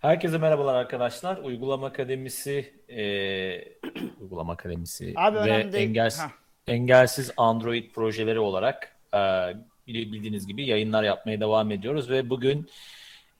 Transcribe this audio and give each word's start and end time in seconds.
Herkese 0.00 0.38
merhabalar 0.38 0.74
arkadaşlar. 0.74 1.36
Uygulama 1.36 1.86
Akademisi 1.86 2.74
e, 2.88 3.02
Uygulama 4.20 4.52
Akademisi 4.52 5.12
Abi 5.16 5.36
ve 5.36 5.78
engelsiz, 5.78 6.24
engelsiz 6.66 7.30
Android 7.36 7.90
projeleri 7.90 8.38
olarak 8.38 8.96
e, 9.14 9.18
bildiğiniz 9.86 10.46
gibi 10.46 10.66
yayınlar 10.66 11.02
yapmaya 11.02 11.40
devam 11.40 11.70
ediyoruz 11.70 12.10
ve 12.10 12.30
bugün 12.30 12.68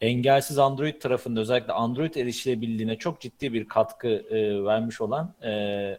engelsiz 0.00 0.58
Android 0.58 1.00
tarafında 1.00 1.40
özellikle 1.40 1.72
Android 1.72 2.14
erişilebilirliğine 2.14 2.98
çok 2.98 3.20
ciddi 3.20 3.52
bir 3.52 3.68
katkı 3.68 4.08
e, 4.08 4.64
vermiş 4.64 5.00
olan 5.00 5.34
e, 5.42 5.50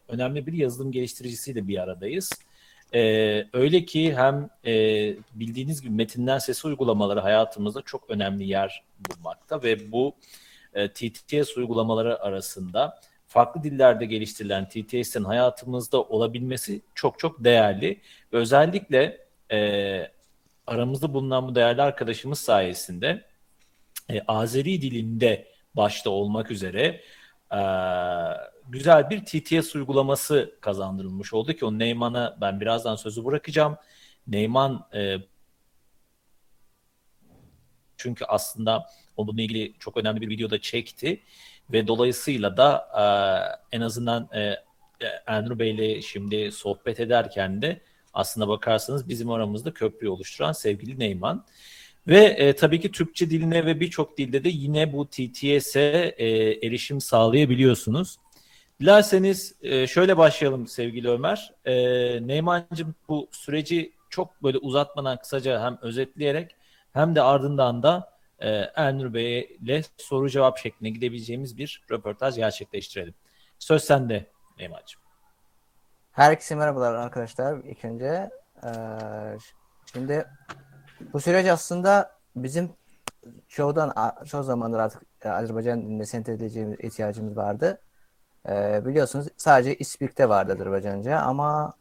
önemli 0.07 0.47
bir 0.47 0.53
yazılım 0.53 0.91
geliştiricisiyle 0.91 1.67
bir 1.67 1.77
aradayız. 1.77 2.31
E, 2.93 3.01
öyle 3.53 3.85
ki 3.85 4.15
hem 4.15 4.49
e, 4.65 4.73
bildiğiniz 5.33 5.81
gibi 5.81 5.93
metinden 5.93 6.37
sesi 6.37 6.67
uygulamaları 6.67 7.19
hayatımızda 7.19 7.81
çok 7.81 8.09
önemli 8.09 8.47
yer 8.47 8.83
bulmakta 9.09 9.63
ve 9.63 9.91
bu 9.91 10.15
e, 10.73 10.93
TTS 10.93 11.57
uygulamaları 11.57 12.21
arasında 12.21 12.99
farklı 13.27 13.63
dillerde 13.63 14.05
geliştirilen 14.05 14.69
TTS'in 14.69 15.23
hayatımızda 15.23 16.01
olabilmesi 16.01 16.81
çok 16.95 17.19
çok 17.19 17.43
değerli 17.43 18.01
özellikle 18.31 19.27
e, 19.51 20.11
aramızda 20.67 21.13
bulunan 21.13 21.47
bu 21.47 21.55
değerli 21.55 21.81
arkadaşımız 21.81 22.39
sayesinde 22.39 23.25
e, 24.09 24.21
Azeri 24.27 24.81
dilinde 24.81 25.47
başta 25.75 26.09
olmak 26.09 26.51
üzere 26.51 27.01
e, 27.53 27.61
güzel 28.69 29.09
bir 29.09 29.25
TTS 29.25 29.75
uygulaması 29.75 30.57
kazandırılmış 30.61 31.33
oldu 31.33 31.53
ki 31.53 31.65
o 31.65 31.79
Neyman'a 31.79 32.37
ben 32.41 32.61
birazdan 32.61 32.95
sözü 32.95 33.25
bırakacağım. 33.25 33.77
Neyman 34.27 34.87
e, 34.93 35.17
çünkü 37.97 38.25
aslında 38.25 38.85
onunla 39.19 39.41
ilgili 39.41 39.73
çok 39.79 39.97
önemli 39.97 40.21
bir 40.21 40.29
video 40.29 40.49
da 40.49 40.61
çekti 40.61 41.19
ve 41.73 41.87
dolayısıyla 41.87 42.57
da 42.57 42.87
e, 42.97 43.03
en 43.77 43.81
azından 43.81 44.29
e, 44.35 44.55
Enru 45.27 45.59
Bey'le 45.59 46.01
şimdi 46.01 46.51
sohbet 46.51 46.99
ederken 46.99 47.61
de 47.61 47.81
aslında 48.13 48.47
bakarsanız 48.47 49.09
bizim 49.09 49.31
aramızda 49.31 49.73
köprüyü 49.73 50.11
oluşturan 50.11 50.51
sevgili 50.51 50.99
Neyman. 50.99 51.45
Ve 52.07 52.25
e, 52.25 52.55
tabii 52.55 52.81
ki 52.81 52.91
Türkçe 52.91 53.29
diline 53.29 53.65
ve 53.65 53.79
birçok 53.79 54.17
dilde 54.17 54.43
de 54.43 54.49
yine 54.49 54.93
bu 54.93 55.07
TTS'e 55.07 56.15
e, 56.17 56.27
erişim 56.67 57.01
sağlayabiliyorsunuz. 57.01 58.17
Dilerseniz 58.79 59.55
e, 59.61 59.87
şöyle 59.87 60.17
başlayalım 60.17 60.67
sevgili 60.67 61.09
Ömer. 61.09 61.53
E, 61.65 61.73
Neymancığım 62.27 62.95
bu 63.09 63.29
süreci 63.31 63.91
çok 64.09 64.43
böyle 64.43 64.57
uzatmadan 64.57 65.17
kısaca 65.17 65.63
hem 65.63 65.77
özetleyerek 65.81 66.55
hem 66.93 67.15
de 67.15 67.21
ardından 67.21 67.83
da 67.83 68.18
e, 68.39 68.49
Elnur 68.75 69.13
Bey'le 69.13 69.83
soru 69.97 70.29
cevap 70.29 70.57
şeklinde 70.57 70.89
gidebileceğimiz 70.89 71.57
bir 71.57 71.83
röportaj 71.91 72.35
gerçekleştirelim. 72.35 73.13
Söz 73.59 73.83
sende 73.83 74.25
Neymancığım. 74.57 75.01
Herkese 76.11 76.55
merhabalar 76.55 76.95
arkadaşlar. 76.95 77.57
İlk 77.63 77.85
önce 77.85 78.29
eee, 78.63 79.37
şimdi 79.93 80.25
bu 81.13 81.19
süreç 81.19 81.47
aslında 81.47 82.19
bizim 82.35 82.71
çoğudan 83.47 83.93
çoğu 84.25 84.43
zamandır 84.43 84.79
artık 84.79 85.01
e, 85.21 85.29
Azerbaycan 85.29 85.81
dilinde 85.81 86.05
sentezleyeceğimiz 86.05 86.79
ihtiyacımız 86.79 87.37
vardı. 87.37 87.81
Eee, 88.47 88.81
biliyorsunuz 88.85 89.27
sadece 89.37 89.75
İspik'te 89.75 90.29
vardı 90.29 90.53
Azerbaycanca 90.53 91.17
ama 91.19 91.73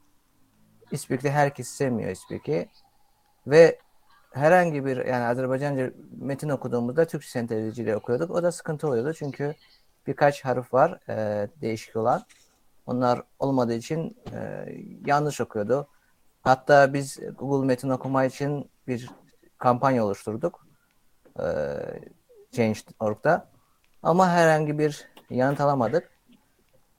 İspik'te 0.90 1.30
herkes 1.30 1.68
sevmiyor 1.68 2.10
İspik'i 2.10 2.68
ve 3.46 3.78
herhangi 4.32 4.84
bir 4.84 4.96
yani 4.96 5.24
Azerbaycanca 5.24 5.92
metin 6.20 6.48
okuduğumuzda 6.48 7.06
Türkçe 7.06 7.28
sentezleyiciyle 7.28 7.96
okuyorduk. 7.96 8.30
O 8.30 8.42
da 8.42 8.52
sıkıntı 8.52 8.88
oluyordu 8.88 9.12
çünkü 9.14 9.54
birkaç 10.06 10.44
harf 10.44 10.74
var 10.74 11.00
eee, 11.08 11.48
değişik 11.60 11.96
olan. 11.96 12.22
Onlar 12.86 13.22
olmadığı 13.38 13.74
için 13.74 14.16
e, 14.32 14.68
yanlış 15.06 15.40
okuyordu. 15.40 15.88
Hatta 16.42 16.94
biz 16.94 17.18
Google 17.38 17.66
Metin 17.66 17.88
okuma 17.88 18.24
için 18.24 18.70
bir 18.86 19.10
kampanya 19.58 20.04
oluşturduk. 20.04 20.66
E, 21.40 21.44
Change.org'da. 22.52 23.48
Ama 24.02 24.30
herhangi 24.30 24.78
bir 24.78 25.08
yanıt 25.30 25.60
alamadık. 25.60 26.10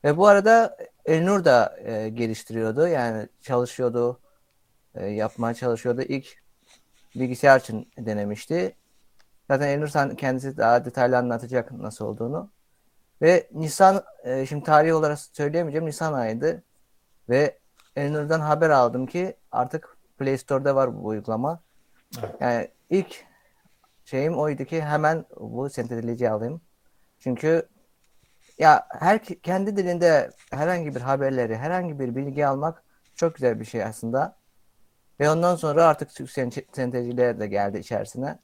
Ve 0.03 0.17
bu 0.17 0.27
arada 0.27 0.77
Elnur 1.05 1.45
da 1.45 1.77
e, 1.83 2.09
geliştiriyordu. 2.09 2.87
Yani 2.87 3.27
çalışıyordu. 3.41 4.19
e, 4.95 5.05
yapmaya 5.07 5.53
çalışıyordu. 5.53 6.01
İlk 6.01 6.38
bilgisayar 7.15 7.59
için 7.59 7.91
denemişti. 7.97 8.75
Zaten 9.51 9.67
Elnur 9.67 9.87
sen- 9.87 10.15
kendisi 10.15 10.57
daha 10.57 10.85
detaylı 10.85 11.17
anlatacak 11.17 11.71
nasıl 11.71 12.05
olduğunu. 12.05 12.51
Ve 13.21 13.47
Nisan, 13.51 14.03
e, 14.23 14.45
şimdi 14.45 14.63
tarih 14.63 14.95
olarak 14.95 15.19
söyleyemeyeceğim, 15.19 15.85
Nisan 15.87 16.13
ayıydı. 16.13 16.63
Ve 17.29 17.59
Elnur'dan 17.95 18.39
haber 18.39 18.69
aldım 18.69 19.05
ki 19.05 19.35
artık 19.51 19.97
Play 20.17 20.37
Store'da 20.37 20.75
var 20.75 20.95
bu 20.95 21.07
uygulama. 21.07 21.59
Yani 22.39 22.67
ilk 22.89 23.25
şeyim 24.05 24.37
oydu 24.37 24.65
ki 24.65 24.81
hemen 24.81 25.25
bu 25.39 25.69
sentezleyici 25.69 26.29
alayım. 26.29 26.61
Çünkü 27.19 27.69
ya 28.59 28.87
her 28.89 29.23
kendi 29.25 29.77
dilinde 29.77 30.31
herhangi 30.51 30.95
bir 30.95 31.01
haberleri, 31.01 31.57
herhangi 31.57 31.99
bir 31.99 32.15
bilgi 32.15 32.47
almak 32.47 32.83
çok 33.15 33.35
güzel 33.35 33.59
bir 33.59 33.65
şey 33.65 33.83
aslında. 33.83 34.38
Ve 35.19 35.29
ondan 35.29 35.55
sonra 35.55 35.85
artık 35.85 36.15
Türk 36.15 36.31
sen- 36.31 36.51
sentezciler 36.73 37.39
de 37.39 37.47
geldi 37.47 37.77
içerisine. 37.77 38.39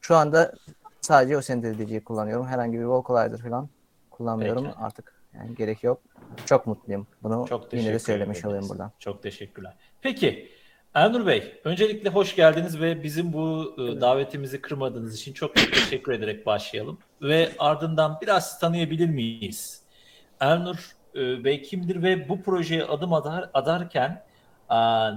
Şu 0.00 0.16
anda 0.16 0.52
sadece 1.00 1.36
o 1.36 1.42
sentezleyiciyi 1.42 2.04
kullanıyorum. 2.04 2.46
Herhangi 2.46 2.78
bir 2.78 2.84
vocalizer 2.84 3.38
falan 3.38 3.68
kullanmıyorum 4.10 4.64
Peki. 4.64 4.76
artık. 4.78 5.20
Yani 5.34 5.54
gerek 5.54 5.84
yok. 5.84 6.00
Çok 6.46 6.66
mutluyum. 6.66 7.06
Bunu 7.22 7.46
Çok 7.48 7.72
yine 7.72 7.92
de 7.92 7.98
söylemiş 7.98 8.38
ederim. 8.38 8.50
olayım 8.50 8.68
buradan. 8.68 8.92
Çok 8.98 9.22
teşekkürler. 9.22 9.76
Peki 10.02 10.50
Elnur 10.94 11.26
Bey, 11.26 11.60
öncelikle 11.64 12.10
hoş 12.10 12.36
geldiniz 12.36 12.80
ve 12.80 13.02
bizim 13.02 13.32
bu 13.32 13.74
e, 13.78 14.00
davetimizi 14.00 14.60
kırmadığınız 14.60 15.14
için 15.14 15.32
çok 15.32 15.54
teşekkür 15.56 16.12
ederek 16.12 16.46
başlayalım. 16.46 16.98
Ve 17.22 17.50
ardından 17.58 18.18
biraz 18.22 18.58
tanıyabilir 18.58 19.08
miyiz? 19.08 19.82
Elnur 20.40 20.96
e, 21.14 21.44
Bey 21.44 21.62
kimdir 21.62 22.02
ve 22.02 22.28
bu 22.28 22.42
projeye 22.42 22.84
adım 22.84 23.12
adar, 23.12 23.50
adarken 23.54 24.22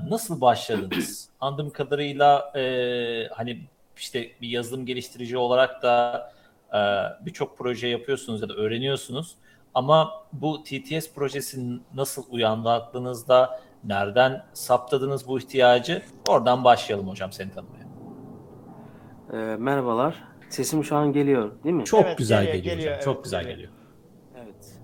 nasıl 0.09 0.41
başladınız? 0.41 1.30
Anladığım 1.40 1.69
kadarıyla 1.69 2.52
e, 2.56 3.28
hani 3.28 3.68
işte 3.97 4.31
bir 4.41 4.47
yazılım 4.47 4.86
geliştirici 4.86 5.38
olarak 5.38 5.84
da 5.84 6.31
e, 6.74 6.80
birçok 7.25 7.58
proje 7.58 7.88
yapıyorsunuz 7.88 8.41
ya 8.41 8.50
da 8.50 8.53
öğreniyorsunuz. 8.53 9.36
Ama 9.74 10.12
bu 10.34 10.64
TTS 10.64 11.14
projesi 11.16 11.80
nasıl 11.94 12.24
uyandı 12.30 12.69
aklınızda? 12.69 13.59
Nereden 13.84 14.46
saptadınız 14.53 15.28
bu 15.28 15.40
ihtiyacı? 15.40 16.02
Oradan 16.28 16.64
başlayalım 16.64 17.09
hocam 17.09 17.31
seni 17.31 17.52
tanımaya. 17.52 17.84
Ee, 19.34 19.56
merhabalar. 19.56 20.24
Sesim 20.50 20.84
şu 20.84 20.96
an 20.96 21.14
geliyor, 21.14 21.52
değil 21.64 21.75
mi? 21.75 21.85
Çok 21.85 22.06
Evet, 22.06 22.18
güzel 22.18 22.46
geliyor, 22.46 22.64
geliyor, 22.64 22.78
geliyor, 22.78 22.91
hocam. 22.96 23.06
Çok 23.06 23.16
evet, 23.16 23.24
güzel 23.24 23.41
geliyor. 23.44 23.58
geliyor. 23.58 23.74
Evet. 24.46 24.80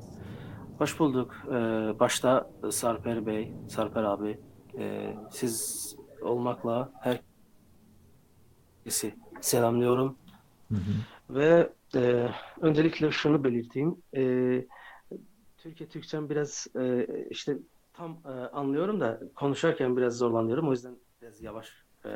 Hoş 0.78 1.00
bulduk. 1.00 1.36
Ee, 1.48 1.52
başta 2.00 2.50
Sarper 2.72 3.26
Bey, 3.26 3.54
Sarper 3.68 4.04
abi, 4.04 4.40
e, 4.80 5.16
siz 5.32 5.96
olmakla 6.22 6.92
herkesi 7.02 7.26
selamlıyorum. 9.42 10.18
Hı 10.70 10.76
hı. 10.76 10.80
Ve 11.30 11.70
e, 11.96 12.30
öncelikle 12.62 13.12
şunu 13.12 13.44
belirteyim. 13.44 13.98
E, 14.16 14.22
Türkiye 15.58 15.90
Türkçem 15.90 16.30
biraz 16.30 16.68
e, 16.80 17.08
işte 17.30 17.58
tam 17.94 18.18
e, 18.26 18.30
anlıyorum 18.30 19.00
da 19.00 19.20
konuşarken 19.36 19.98
biraz 19.98 20.18
zorlanıyorum. 20.18 20.70
O 20.70 20.72
yüzden 20.72 20.96
biraz 21.22 21.42
yavaş. 21.42 21.70
E, 22.06 22.10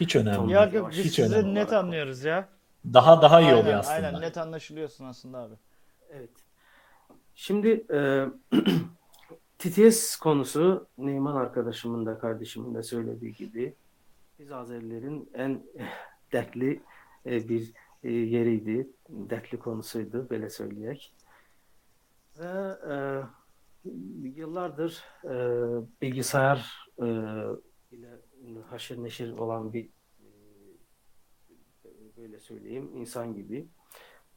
Hiç 0.00 0.16
önemli. 0.16 0.52
Yok 0.52 0.74
yok 0.74 0.90
biz 0.90 0.98
Hiç 1.04 1.14
sizi 1.14 1.34
önemli 1.34 1.54
net 1.54 1.68
olarak. 1.68 1.84
anlıyoruz 1.84 2.24
ya. 2.24 2.48
Daha 2.92 3.22
daha 3.22 3.40
iyi 3.40 3.46
aynen, 3.46 3.62
oluyor 3.62 3.78
aslında. 3.78 4.06
Aynen 4.06 4.20
net 4.20 4.38
anlaşılıyorsun 4.38 5.04
aslında 5.04 5.38
abi. 5.38 5.54
Evet. 6.10 6.30
Şimdi 7.34 7.86
e, 7.92 8.26
TTS 9.62 10.16
konusu 10.16 10.86
Neyman 10.98 11.36
arkadaşımın 11.36 12.06
da 12.06 12.18
kardeşimin 12.18 12.74
de 12.74 12.82
söylediği 12.82 13.32
gibi 13.32 13.74
biz 14.38 14.52
Azerilerin 14.52 15.30
en 15.34 15.66
dertli 16.32 16.82
e, 17.26 17.48
bir 17.48 17.72
e, 18.02 18.12
yeriydi. 18.12 18.90
Dertli 19.08 19.58
konusuydu 19.58 20.30
böyle 20.30 20.50
söyleyerek. 20.50 21.14
Ve 22.38 22.78
e, 22.90 22.96
yıllardır 24.28 25.04
e, 25.24 25.34
bilgisayar 26.02 26.88
e, 26.98 27.06
ile 27.90 28.20
haşır 28.70 29.02
neşir 29.02 29.32
olan 29.32 29.72
bir 29.72 29.84
e, 30.20 30.28
böyle 32.16 32.40
söyleyeyim 32.40 32.90
insan 32.94 33.34
gibi 33.34 33.68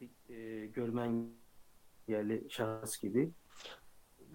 bir 0.01 0.36
e, 0.36 0.66
görmen 0.66 1.30
yerli 2.07 2.48
şahıs 2.50 3.01
gibi. 3.01 3.31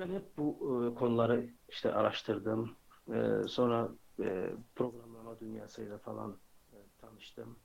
Ben 0.00 0.08
hep 0.08 0.36
bu 0.38 0.54
e, 0.86 0.94
konuları 0.94 1.50
işte 1.68 1.92
araştırdım. 1.92 2.76
E, 3.14 3.48
sonra 3.48 3.88
e, 4.20 4.50
programlama 4.74 5.40
dünyasıyla 5.40 5.98
falan 5.98 6.38
e, 6.72 6.76
tanıştım. 7.00 7.58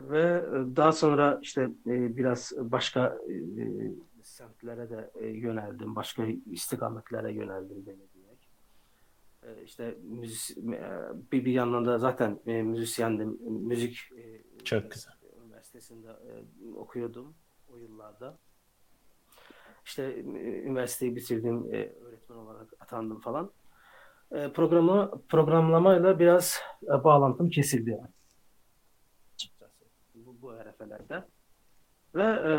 ve 0.00 0.20
e, 0.20 0.76
daha 0.76 0.92
sonra 0.92 1.38
işte 1.42 1.62
e, 1.86 2.16
biraz 2.16 2.52
başka 2.58 3.18
e, 3.28 4.22
semtlere 4.22 4.90
de 4.90 5.10
e, 5.14 5.26
yöneldim. 5.26 5.96
Başka 5.96 6.26
istikametlere 6.50 7.32
yöneldim 7.32 7.86
böyle 7.86 8.12
diyerek. 8.12 8.48
E, 9.42 9.62
işte 9.64 9.98
müzis, 10.02 10.50
e, 10.58 10.62
bir, 11.32 11.44
bir 11.44 11.52
yandan 11.52 11.84
da 11.84 11.98
zaten 11.98 12.40
e, 12.46 12.62
müzisyendim. 12.62 13.38
Müzik 13.42 13.98
e, 14.16 14.42
Çok 14.64 14.90
güzel. 14.90 15.12
üniversitesinde 15.44 16.08
e, 16.08 16.44
okuyordum 16.76 17.34
o 17.68 17.76
yıllarda. 17.76 18.38
İşte 19.84 20.02
e, 20.02 20.62
üniversiteyi 20.62 21.16
bitirdim, 21.16 21.74
e, 21.74 21.76
öğretmen 21.76 22.36
olarak 22.36 22.66
atandım 22.80 23.20
falan. 23.20 23.50
E, 24.30 24.52
programı 24.52 25.22
programlamayla 25.28 26.18
biraz 26.18 26.60
e, 26.84 27.04
bağlantım 27.04 27.50
kesildi 27.50 28.00
bu, 30.26 30.42
bu 30.42 30.52
RF'lerde. 30.52 31.24
Ve 32.14 32.22
e, 32.22 32.52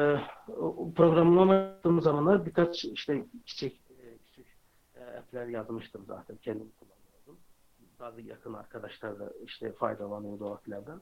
programlama 0.95 1.55
yaptığım 1.55 2.01
zamanlar 2.01 2.45
birkaç 2.45 2.85
işte 2.85 3.25
küçük 3.45 3.73
e, 3.73 4.17
küçük 4.25 4.47
e, 4.95 5.03
app'ler 5.03 5.47
yazmıştım 5.47 6.05
zaten 6.07 6.37
kendim 6.37 6.71
kullanıyordum. 6.79 7.39
Bazı 7.99 8.21
yakın 8.21 8.53
arkadaşlar 8.53 9.19
da 9.19 9.33
işte 9.45 9.71
faydalanıyordu 9.71 10.45
o 10.45 10.53
app'lerden. 10.53 11.01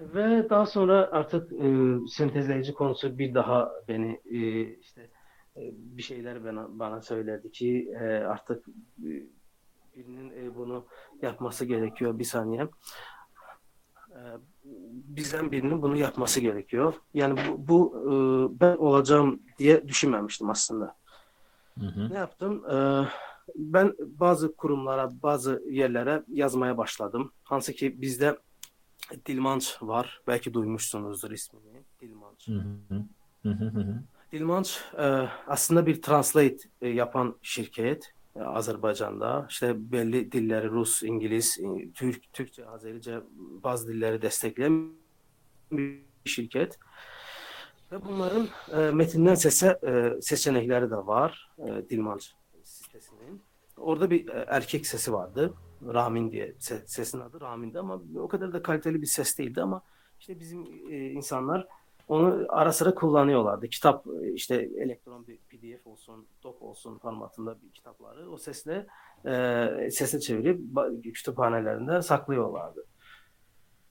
Ve 0.00 0.50
daha 0.50 0.66
sonra 0.66 1.08
artık 1.12 1.52
e, 1.52 1.96
sentezleyici 2.08 2.74
konusu 2.74 3.18
bir 3.18 3.34
daha 3.34 3.72
beni 3.88 4.20
e, 4.24 4.62
işte 4.74 5.10
e, 5.56 5.60
bir 5.74 6.02
şeyler 6.02 6.44
bana, 6.44 6.78
bana 6.78 7.00
söyledi 7.00 7.52
ki 7.52 7.92
e, 8.00 8.04
artık 8.04 8.68
e, 8.98 9.10
birinin 9.96 10.30
e, 10.30 10.54
bunu 10.54 10.86
yapması 11.22 11.64
gerekiyor 11.64 12.18
bir 12.18 12.24
saniye. 12.24 12.68
E, 14.10 14.20
bizden 15.08 15.52
birinin 15.52 15.82
bunu 15.82 15.96
yapması 15.96 16.40
gerekiyor. 16.40 16.94
Yani 17.14 17.40
bu, 17.48 17.68
bu 17.68 17.94
e, 18.04 18.12
ben 18.60 18.76
olacağım 18.76 19.42
diye 19.58 19.88
düşünmemiştim 19.88 20.50
aslında. 20.50 20.96
Hı 21.80 21.86
hı. 21.86 22.10
Ne 22.10 22.18
yaptım? 22.18 22.64
E, 22.70 23.06
ben 23.54 23.94
bazı 24.00 24.56
kurumlara, 24.56 25.10
bazı 25.22 25.62
yerlere 25.70 26.22
yazmaya 26.28 26.78
başladım. 26.78 27.32
Hansı 27.42 27.72
ki 27.72 28.02
bizde 28.02 28.38
Dilmanç 29.26 29.76
var. 29.82 30.20
Belki 30.26 30.54
duymuşsunuzdur 30.54 31.30
ismini. 31.30 31.82
Dilmanç. 32.00 32.48
Hı 32.48 32.52
hı. 32.52 33.04
Hı 33.42 33.48
hı 33.48 33.64
hı 33.64 33.80
hı. 33.80 34.02
Dilmanç 34.32 34.80
e, 34.98 35.02
aslında 35.46 35.86
bir 35.86 36.02
translate 36.02 36.56
e, 36.82 36.88
yapan 36.88 37.36
şirket 37.42 38.12
e, 38.36 38.40
Azerbaycan'da. 38.40 39.46
İşte 39.50 39.92
belli 39.92 40.32
dilleri 40.32 40.68
Rus, 40.68 41.02
İngiliz, 41.02 41.58
Türk, 41.94 42.32
Türkçe, 42.32 42.66
Azerice 42.68 43.20
bazı 43.62 43.88
dilleri 43.88 44.22
destekleyen 44.22 44.92
bir 45.72 46.02
şirket. 46.24 46.78
Ve 47.92 48.04
bunların 48.04 48.48
e, 48.72 48.90
metinden 48.90 49.34
sese 49.34 49.78
e, 49.86 50.22
seçenekleri 50.22 50.90
de 50.90 50.96
var 50.96 51.50
e, 51.58 51.90
Dilmanç 51.90 52.34
sitesinin. 52.62 53.42
Orada 53.76 54.10
bir 54.10 54.28
e, 54.28 54.44
erkek 54.48 54.86
sesi 54.86 55.12
vardı. 55.12 55.54
Ramin 55.86 56.32
diye 56.32 56.48
se- 56.58 56.86
sesin 56.86 57.20
adı 57.20 57.40
Ramin'di 57.40 57.78
ama 57.78 58.02
o 58.16 58.28
kadar 58.28 58.52
da 58.52 58.62
kaliteli 58.62 59.02
bir 59.02 59.06
ses 59.06 59.38
değildi 59.38 59.62
ama 59.62 59.82
işte 60.20 60.40
bizim 60.40 60.64
e, 60.90 61.10
insanlar 61.10 61.68
onu 62.08 62.46
ara 62.48 62.72
sıra 62.72 62.94
kullanıyorlardı. 62.94 63.68
Kitap 63.68 64.06
e, 64.22 64.32
işte 64.32 64.54
elektron 64.78 65.26
bir 65.26 65.36
PDF 65.36 65.86
olsun, 65.86 66.26
doc 66.42 66.62
olsun 66.62 66.98
formatında 66.98 67.62
bir 67.62 67.70
kitapları 67.70 68.30
o 68.30 68.38
sesle 68.38 68.86
e, 69.26 69.90
sese 69.90 70.20
çevirip 70.20 70.60
kütüphanelerinde 71.14 72.02
saklıyorlardı. 72.02 72.84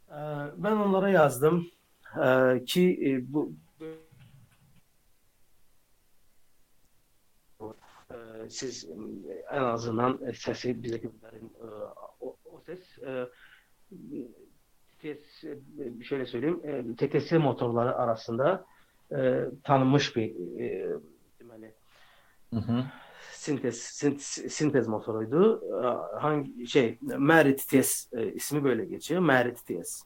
E, 0.10 0.18
ben 0.58 0.72
onlara 0.72 1.10
yazdım 1.10 1.68
e, 2.26 2.64
ki 2.66 3.00
e, 3.06 3.34
bu 3.34 3.52
e, 8.12 8.16
siz 8.50 8.86
e, 8.86 9.34
en 9.52 9.64
azından 9.64 10.20
sesi 10.36 10.84
bize 10.84 10.98
gönderin. 10.98 11.52
E, 11.62 11.66
o, 12.20 12.38
o 12.52 12.62
ses 12.66 12.98
e, 12.98 13.28
TTS, 15.00 15.46
şöyle 16.04 16.26
söyleyeyim, 16.26 16.96
TTS 16.96 17.32
motorları 17.32 17.96
arasında 17.96 18.66
tanınmış 19.64 20.16
bir 20.16 20.36
demeli, 21.40 21.74
Hı 22.54 22.60
hı. 22.60 22.84
sintez, 23.32 23.76
sint- 23.78 24.50
sintez 24.50 24.88
motoruydu. 24.88 25.62
Hangi 26.20 26.68
şey, 26.68 26.98
Merit 27.02 27.68
TTS 27.68 28.14
ismi 28.34 28.64
böyle 28.64 28.86
geçiyor. 28.86 29.22
Merit 29.22 29.66
TTS. 29.66 30.02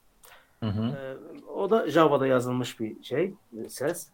Hı 0.60 0.66
hı. 0.66 1.18
O 1.48 1.70
da 1.70 1.90
Java'da 1.90 2.26
yazılmış 2.26 2.80
bir 2.80 3.02
şey, 3.02 3.34
ses. 3.68 4.10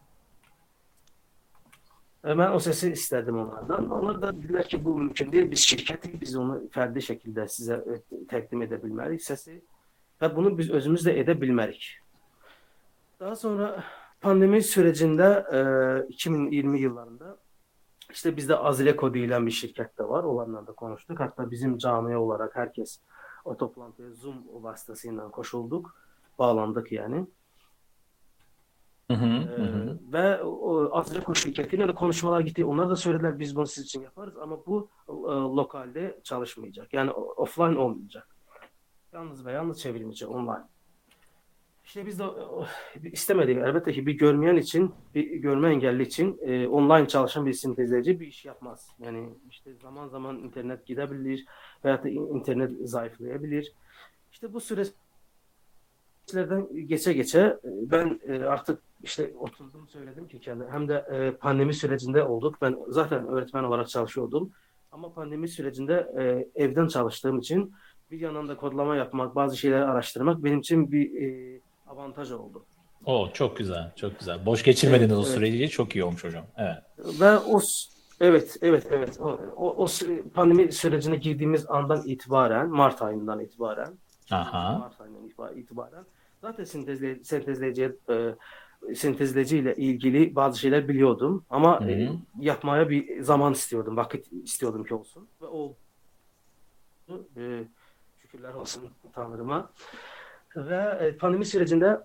E, 2.25 2.37
Ben 2.37 2.51
o 2.51 2.59
sesi 2.59 2.91
istedim 2.91 3.37
onlardan. 3.37 3.89
Onlar 3.89 4.21
da 4.21 4.37
dediler 4.37 4.67
ki 4.67 4.85
bu 4.85 4.97
mümkün 4.97 5.31
değil. 5.31 5.51
Biz 5.51 5.59
şirketiz, 5.59 6.21
biz 6.21 6.35
onu 6.35 6.69
ferdi 6.71 7.01
şekilde 7.01 7.47
size 7.47 7.73
e, 7.73 8.15
təqdim 8.25 8.63
edə 8.65 8.81
bilmərik 8.83 9.23
sesi 9.23 9.61
və 10.21 10.35
bunu 10.35 10.57
biz 10.57 10.69
özümüz 10.69 11.07
də 11.07 11.15
edə 11.23 11.35
bilmərik. 11.41 11.99
Daha 13.19 13.35
sonra 13.35 13.83
pandemi 14.21 14.63
sürecinde 14.63 15.45
e, 15.51 15.59
2020 16.09 16.79
yıllarında 16.79 17.37
işte 18.11 18.37
bizde 18.37 18.55
Azreco 18.55 19.13
denilen 19.13 19.45
bir 19.45 19.51
şirket 19.51 19.97
de 19.97 20.09
var. 20.09 20.23
Onlarla 20.23 20.67
da 20.67 20.71
konuştuk. 20.71 21.19
Hatta 21.19 21.51
bizim 21.51 21.77
camiye 21.77 22.17
olarak 22.17 22.55
herkes 22.55 22.99
o 23.45 23.57
toplantıya 23.57 24.11
Zoom 24.11 24.43
vasıtasıyla 24.63 25.31
koşulduk. 25.31 25.95
Bağlandık 26.39 26.91
yani. 26.91 27.27
Hı 29.11 29.13
hı. 29.13 29.25
Ee, 29.25 29.63
Hı 29.63 29.99
ve 30.13 30.43
o 30.43 30.89
Azreco 30.97 31.35
şirketiyle 31.35 31.87
de 31.87 31.93
konuşmalar 31.95 32.39
gitti. 32.41 32.65
Onlar 32.65 32.89
da 32.89 32.95
söylediler 32.95 33.39
biz 33.39 33.55
bunu 33.55 33.67
sizin 33.67 33.85
için 33.85 34.01
yaparız 34.01 34.37
ama 34.37 34.65
bu 34.65 34.89
e, 35.09 35.11
lokalde 35.31 36.19
çalışmayacak. 36.23 36.93
Yani 36.93 37.11
offline 37.11 37.77
olmayacak. 37.79 38.27
Yalnız 39.13 39.45
ve 39.45 39.51
yalnız 39.51 39.81
çevrilmeyecek 39.81 40.29
online. 40.29 40.63
İşte 41.85 42.05
biz 42.05 42.19
de 42.19 42.23
o- 42.23 42.65
istemedik. 43.03 43.57
Elbette 43.57 43.91
ki 43.93 44.05
bir 44.05 44.13
görmeyen 44.13 44.55
için, 44.55 44.93
bir 45.15 45.35
görme 45.35 45.69
engelli 45.69 46.03
için 46.03 46.37
e, 46.41 46.67
online 46.67 47.07
çalışan 47.07 47.45
bir 47.45 47.53
sintezleyici 47.53 48.19
bir 48.19 48.27
iş 48.27 48.45
yapmaz. 48.45 48.89
Yani 48.99 49.29
işte 49.49 49.73
zaman 49.73 50.07
zaman 50.07 50.37
internet 50.37 50.85
gidebilir 50.85 51.45
veyahut 51.85 52.03
da 52.03 52.09
in- 52.09 52.35
internet 52.35 52.71
zayıflayabilir. 52.89 53.73
İşte 54.31 54.53
bu 54.53 54.59
süreçlerden 54.61 56.87
geçe 56.87 57.13
geçe 57.13 57.39
e, 57.39 57.59
ben 57.63 58.19
e, 58.27 58.39
artık 58.43 58.88
işte 59.03 59.33
oturdum 59.39 59.87
söyledim 59.87 60.27
ki 60.27 60.39
kendi 60.39 60.63
hem 60.71 60.87
de 60.87 61.05
e, 61.11 61.31
pandemi 61.31 61.73
sürecinde 61.73 62.23
olduk. 62.23 62.55
Ben 62.61 62.77
zaten 62.87 63.27
öğretmen 63.27 63.63
olarak 63.63 63.89
çalışıyordum. 63.89 64.51
Ama 64.91 65.13
pandemi 65.13 65.47
sürecinde 65.47 66.11
e, 66.19 66.47
evden 66.63 66.87
çalıştığım 66.87 67.39
için 67.39 67.73
bir 68.11 68.19
yandan 68.19 68.47
da 68.47 68.57
kodlama 68.57 68.95
yapmak, 68.95 69.35
bazı 69.35 69.57
şeyleri 69.57 69.83
araştırmak 69.83 70.43
benim 70.43 70.59
için 70.59 70.91
bir 70.91 71.21
e, 71.21 71.59
avantaj 71.87 72.31
oldu. 72.31 72.65
O 73.05 73.29
çok 73.33 73.57
güzel, 73.57 73.91
çok 73.95 74.19
güzel. 74.19 74.45
Boş 74.45 74.63
geçirmediniz 74.63 75.11
Evet, 75.11 75.19
o 75.19 75.27
evet. 75.27 75.33
süreci. 75.33 75.69
Çok 75.69 75.95
iyi 75.95 76.03
olmuş 76.03 76.23
hocam. 76.23 76.45
Evet. 76.57 76.77
Ve 77.21 77.37
o 77.37 77.59
evet 78.19 78.57
evet 78.61 78.87
evet 78.91 79.19
o, 79.19 79.39
o, 79.55 79.83
o 79.83 79.87
pandemi 80.33 80.71
sürecine 80.71 81.15
girdiğimiz 81.15 81.69
andan 81.69 82.03
itibaren 82.05 82.69
Mart 82.69 83.01
ayından 83.01 83.39
itibaren 83.39 83.93
Aha. 84.31 84.77
Mart 84.77 85.01
ayından 85.01 85.27
itibar- 85.27 85.59
itibaren 85.59 86.05
zaten 86.41 86.63
sentezle, 86.63 87.23
sentezleyici 87.23 87.95
e, 88.09 88.35
sentezleyici 88.95 89.57
ile 89.57 89.75
ilgili 89.75 90.35
bazı 90.35 90.59
şeyler 90.59 90.87
biliyordum 90.87 91.45
ama 91.49 91.89
e, 91.89 92.09
yapmaya 92.39 92.89
bir 92.89 93.21
zaman 93.21 93.53
istiyordum, 93.53 93.97
vakit 93.97 94.27
istiyordum 94.43 94.83
ki 94.83 94.95
olsun 94.95 95.27
ve 95.41 95.45
oldu. 95.45 95.75
E, 97.37 97.63
şükürler 98.17 98.53
olsun 98.53 98.83
Tanrıma. 99.13 99.71
Ve 100.55 100.97
e, 100.99 101.17
pandemi 101.17 101.45
sürecinde 101.45 102.03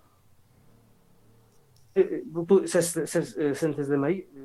e, 1.97 2.23
bu, 2.35 2.49
bu 2.49 2.69
ses, 2.69 3.11
ses 3.11 3.39
e, 3.39 3.55
sentezlemeyi 3.55 4.21
e, 4.21 4.41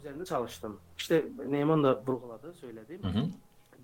üzerinde 0.00 0.24
çalıştım. 0.24 0.80
İşte 0.98 1.24
Neyman 1.48 1.84
da 1.84 2.02
vurguladı, 2.06 2.54
söyledi. 2.54 2.98
Hı 3.02 3.08
hı. 3.08 3.28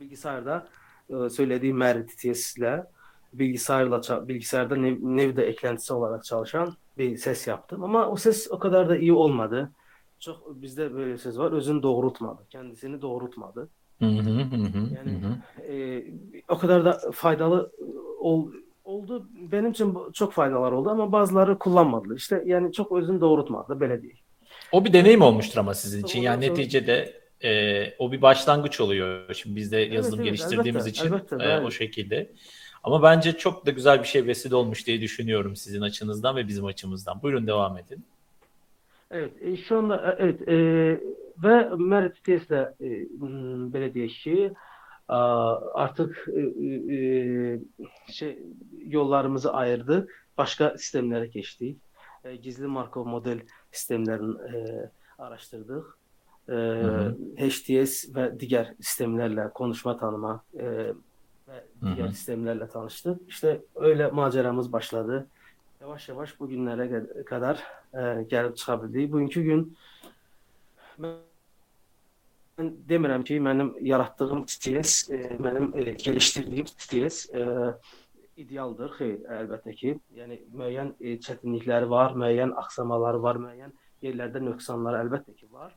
Bilgisayarda 0.01 0.69
e, 1.09 1.29
söylediğim 1.29 1.77
Merititis 1.77 2.57
ile 2.57 2.87
bilgisayarla 3.33 4.29
bilgisayarda 4.29 4.75
Nev- 4.75 5.17
Nev'de 5.17 5.47
eklentisi 5.47 5.93
olarak 5.93 6.25
çalışan 6.25 6.77
bir 6.99 7.17
ses 7.17 7.47
yaptım. 7.47 7.85
Ama 7.85 8.09
o 8.09 8.17
ses 8.17 8.49
o 8.51 8.59
kadar 8.59 8.89
da 8.89 8.97
iyi 8.97 9.13
olmadı. 9.13 9.73
Çok 10.19 10.63
bizde 10.63 10.95
böyle 10.95 11.19
söz 11.19 11.39
var. 11.39 11.53
Özünü 11.53 11.83
doğrultmadı. 11.83 12.47
Kendisini 12.51 13.03
doğrultmadı. 13.03 13.69
Hı 13.99 14.07
hı 14.07 14.21
hı. 14.21 14.79
Yani-. 14.95 15.43
E, 15.69 16.05
o 16.49 16.59
kadar 16.59 16.85
da 16.85 17.01
faydalı 17.13 17.73
ol, 18.21 18.49
oldu. 18.85 19.29
Benim 19.53 19.71
için 19.71 19.97
çok 20.13 20.33
faydalar 20.33 20.73
oldu 20.73 20.91
ama 20.91 21.13
bazıları 21.13 21.59
kullanmadılar. 21.59 22.17
İşte 22.17 22.43
yani 22.47 22.73
çok 22.73 22.93
özünü 22.93 23.21
doğrultmadı. 23.21 23.81
Böyle 23.81 24.03
değil. 24.03 24.23
O 24.73 24.85
bir 24.85 24.93
deneyim 24.93 25.23
olmuştur 25.23 25.59
ama 25.59 25.75
sizin 25.75 26.05
için. 26.05 26.21
Yani 26.21 26.47
sonra- 26.47 26.59
neticede 26.59 27.23
e, 27.45 27.95
o 27.99 28.13
bir 28.13 28.23
başlangıç 28.23 28.81
oluyor. 28.81 29.35
Şimdi 29.35 29.57
biz 29.57 29.73
de 29.73 29.77
yazılım 29.77 30.21
evet, 30.21 30.27
geliştirdiğimiz 30.27 30.87
elbette, 30.87 30.91
için 30.91 31.07
elbette, 31.07 31.37
e, 31.37 31.39
evet. 31.43 31.67
o 31.67 31.71
şekilde. 31.71 32.33
Ama 32.83 33.03
bence 33.03 33.33
çok 33.33 33.67
da 33.67 33.71
güzel 33.71 33.99
bir 34.03 34.09
şey 34.09 34.27
vesile 34.27 34.55
olmuş 34.55 34.87
diye 34.87 35.01
düşünüyorum 35.01 35.57
sizin 35.57 35.81
açınızdan 35.81 36.37
ve 36.37 36.49
bizim 36.49 36.65
açımızdan. 36.65 37.23
Buyurun 37.23 37.47
devam 37.47 37.79
edin. 37.79 38.05
Evet, 39.11 39.33
e, 39.43 39.57
şu 39.57 39.79
anda 39.79 39.97
e, 39.97 40.17
evet 40.19 40.49
e, 40.49 40.55
ve 41.43 41.69
Merit 41.77 42.27
de 42.27 42.75
e, 42.81 42.89
m, 43.27 43.73
belediye 43.73 44.07
işi 44.07 44.53
artık 45.75 46.29
e, 46.29 46.41
e, 46.95 47.61
şey 48.13 48.39
yollarımızı 48.87 49.53
ayırdık. 49.53 50.29
Başka 50.39 50.79
sistemlere 50.79 51.27
geçtik. 51.27 51.79
E, 52.25 52.37
gizli 52.37 52.67
Markov 52.67 53.07
model 53.07 53.41
sistemlerini 53.73 54.37
e, 54.55 54.91
araştırdık. 55.19 55.99
E, 56.49 56.53
hı. 56.53 57.17
HTS 57.39 58.17
ve 58.17 58.41
diğer 58.41 58.75
sistemlerle 58.81 59.51
konuşma 59.55 59.99
tanıma 59.99 60.45
e, 60.61 60.93
diğer 61.83 62.09
sistemlerle 62.09 62.69
tanıştık. 62.69 63.21
İşte 63.29 63.61
öyle 63.75 64.07
maceramız 64.07 64.73
başladı. 64.73 65.27
Yavaş 65.81 66.09
yavaş 66.09 66.41
bugünlere 66.41 67.25
kadar 67.25 67.63
e, 67.95 68.23
gelip 68.23 68.57
çıkabildik. 68.57 69.13
Bugünkü 69.13 69.43
gün 69.43 69.77
ben 70.99 71.15
ben 72.59 72.73
demirəm 72.89 73.25
ki, 73.25 73.41
mənim 73.41 73.73
yaratdığım 73.81 74.45
TTS, 74.47 75.11
e, 75.11 75.19
mənim 75.41 75.73
e, 75.79 75.93
geliştirdiyim 75.93 76.65
TTS 76.65 77.31
e, 77.35 77.47
idealdır. 78.37 78.93
Xeyr, 78.99 79.17
əlbəttə 79.41 79.75
ki. 79.79 79.95
Yəni 80.19 80.39
müəyyən 80.53 80.95
e, 81.01 81.17
çətinlikləri 81.27 81.89
var, 81.91 82.17
müəyyən 82.19 82.55
aksamaları 82.63 83.23
var, 83.23 83.41
müəyyən 83.47 83.73
yerlərdə 84.05 84.43
nöqsanları 84.45 85.03
əlbəttə 85.07 85.37
ki 85.39 85.49
var. 85.53 85.73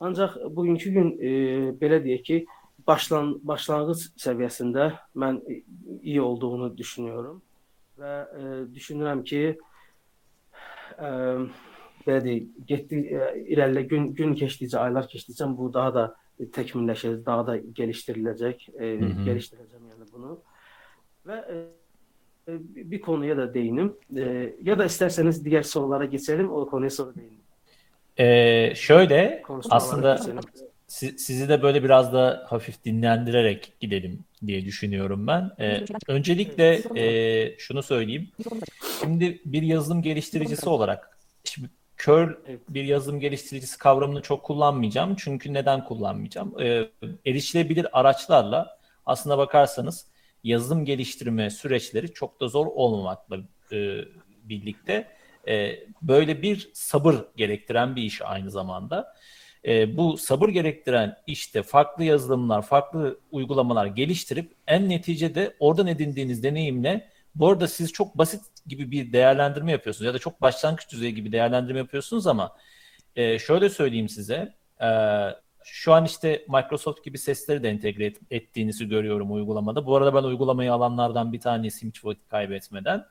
Ancaq 0.00 0.38
bugünkü 0.56 0.94
gün 0.96 1.12
e, 1.18 1.32
belə 1.80 2.00
deyək 2.04 2.24
ki, 2.28 2.40
başlan 2.86 3.34
başlanğıc 3.42 4.08
səviyyəsində 4.20 4.90
mən 5.16 5.40
e, 5.50 5.62
iyi 6.02 6.20
olduğunu 6.22 6.76
düşünüyorum 6.76 7.42
və 7.98 8.14
e, 8.24 8.56
düşünürəm 8.74 9.22
ki, 9.24 9.42
e, 10.98 11.12
belə 12.06 12.18
deyək, 12.24 12.50
getdi 12.66 13.02
e, 13.48 13.82
gün 13.82 14.12
gün 14.14 14.34
keçdikcə, 14.34 14.78
aylar 14.78 15.08
keçdikcə 15.08 15.48
bu 15.56 15.72
daha 15.72 15.94
da 15.94 16.04
təkmilləşəcək, 16.40 17.22
daha 17.26 17.46
da 17.46 17.56
geliştiriləcək, 17.56 18.68
e, 18.74 18.90
Hı 19.00 19.06
hı. 19.06 19.24
geliştirəcəm 19.28 19.88
yəni 19.92 20.10
bunu. 20.12 20.38
Və 21.26 21.38
e, 21.52 21.62
e, 22.48 22.58
bir 22.90 23.00
konuya 23.00 23.36
da 23.36 23.54
değinim. 23.54 23.96
E, 24.16 24.54
ya 24.62 24.78
da 24.78 24.84
isterseniz 24.84 25.44
diğer 25.44 25.62
sorulara 25.62 26.04
geçelim. 26.04 26.52
O 26.52 26.66
konuya 26.66 26.90
sonra 26.90 27.14
değinelim. 27.14 27.44
Ee, 28.18 28.74
şöyle 28.74 29.42
Konuşmalara 29.42 29.76
aslında 29.76 30.14
geçelim. 30.14 30.40
Si- 30.86 31.18
sizi 31.18 31.48
de 31.48 31.62
böyle 31.62 31.84
biraz 31.84 32.12
da 32.12 32.46
hafif 32.48 32.84
dinlendirerek 32.84 33.72
gidelim 33.80 34.24
diye 34.46 34.64
düşünüyorum 34.64 35.26
ben. 35.26 35.50
Ee, 35.60 35.84
öncelikle 36.08 36.82
e, 36.96 37.58
şunu 37.58 37.82
söyleyeyim. 37.82 38.30
Şimdi 39.00 39.40
bir 39.44 39.62
yazılım 39.62 40.02
geliştiricisi 40.02 40.68
olarak 40.68 41.18
şimdi 41.44 41.70
kör 41.96 42.38
bir 42.68 42.84
yazılım 42.84 43.20
geliştiricisi 43.20 43.78
kavramını 43.78 44.22
çok 44.22 44.42
kullanmayacağım. 44.42 45.14
Çünkü 45.18 45.52
neden 45.52 45.84
kullanmayacağım? 45.84 46.60
Ee, 46.60 46.88
erişilebilir 47.26 47.86
araçlarla 48.00 48.78
aslına 49.06 49.38
bakarsanız 49.38 50.06
yazılım 50.44 50.84
geliştirme 50.84 51.50
süreçleri 51.50 52.12
çok 52.12 52.40
da 52.40 52.48
zor 52.48 52.66
olmamakla 52.66 53.36
e, 53.72 53.98
birlikte 54.44 55.08
e, 55.48 55.76
böyle 56.02 56.42
bir 56.42 56.70
sabır 56.74 57.14
gerektiren 57.36 57.96
bir 57.96 58.02
iş 58.02 58.22
aynı 58.22 58.50
zamanda. 58.50 59.14
E, 59.66 59.96
bu 59.96 60.16
sabır 60.16 60.48
gerektiren 60.48 61.16
işte 61.26 61.62
farklı 61.62 62.04
yazılımlar, 62.04 62.62
farklı 62.62 63.20
uygulamalar 63.30 63.86
geliştirip 63.86 64.52
en 64.66 64.88
neticede 64.88 65.56
oradan 65.58 65.86
edindiğiniz 65.86 66.42
deneyimle 66.42 67.08
bu 67.34 67.48
arada 67.48 67.68
siz 67.68 67.92
çok 67.92 68.18
basit 68.18 68.40
gibi 68.66 68.90
bir 68.90 69.12
değerlendirme 69.12 69.72
yapıyorsunuz 69.72 70.06
ya 70.06 70.14
da 70.14 70.18
çok 70.18 70.42
başlangıç 70.42 70.92
düzeyi 70.92 71.14
gibi 71.14 71.32
değerlendirme 71.32 71.78
yapıyorsunuz 71.78 72.26
ama 72.26 72.56
e, 73.16 73.38
şöyle 73.38 73.70
söyleyeyim 73.70 74.08
size 74.08 74.54
e, 74.82 74.88
şu 75.64 75.92
an 75.92 76.04
işte 76.04 76.44
Microsoft 76.48 77.04
gibi 77.04 77.18
sesleri 77.18 77.62
de 77.62 77.70
entegre 77.70 78.06
et- 78.06 78.20
ettiğinizi 78.30 78.88
görüyorum 78.88 79.32
uygulamada. 79.32 79.86
Bu 79.86 79.96
arada 79.96 80.14
ben 80.14 80.22
uygulamayı 80.22 80.72
alanlardan 80.72 81.32
bir 81.32 81.40
tanesiyim 81.40 81.90
hiç 81.90 82.04
vakit 82.04 82.28
kaybetmeden. 82.28 83.04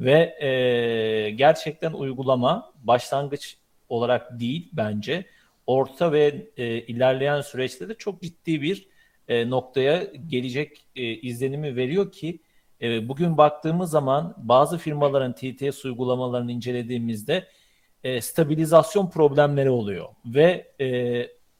Ve 0.00 0.44
e, 0.44 1.30
gerçekten 1.30 1.92
uygulama 1.92 2.72
başlangıç 2.84 3.56
olarak 3.88 4.40
değil 4.40 4.70
bence 4.72 5.26
orta 5.70 6.12
ve 6.12 6.50
e, 6.56 6.66
ilerleyen 6.66 7.40
süreçte 7.40 7.88
de 7.88 7.94
çok 7.94 8.22
ciddi 8.22 8.62
bir 8.62 8.88
e, 9.28 9.50
noktaya 9.50 10.04
gelecek 10.04 10.86
e, 10.96 11.02
izlenimi 11.02 11.76
veriyor 11.76 12.12
ki 12.12 12.40
e, 12.82 13.08
bugün 13.08 13.38
baktığımız 13.38 13.90
zaman 13.90 14.34
bazı 14.38 14.78
firmaların 14.78 15.34
TTS 15.34 15.84
uygulamalarını 15.84 16.52
incelediğimizde 16.52 17.46
e, 18.04 18.20
stabilizasyon 18.20 19.10
problemleri 19.10 19.70
oluyor 19.70 20.08
ve 20.26 20.72
e, 20.80 20.88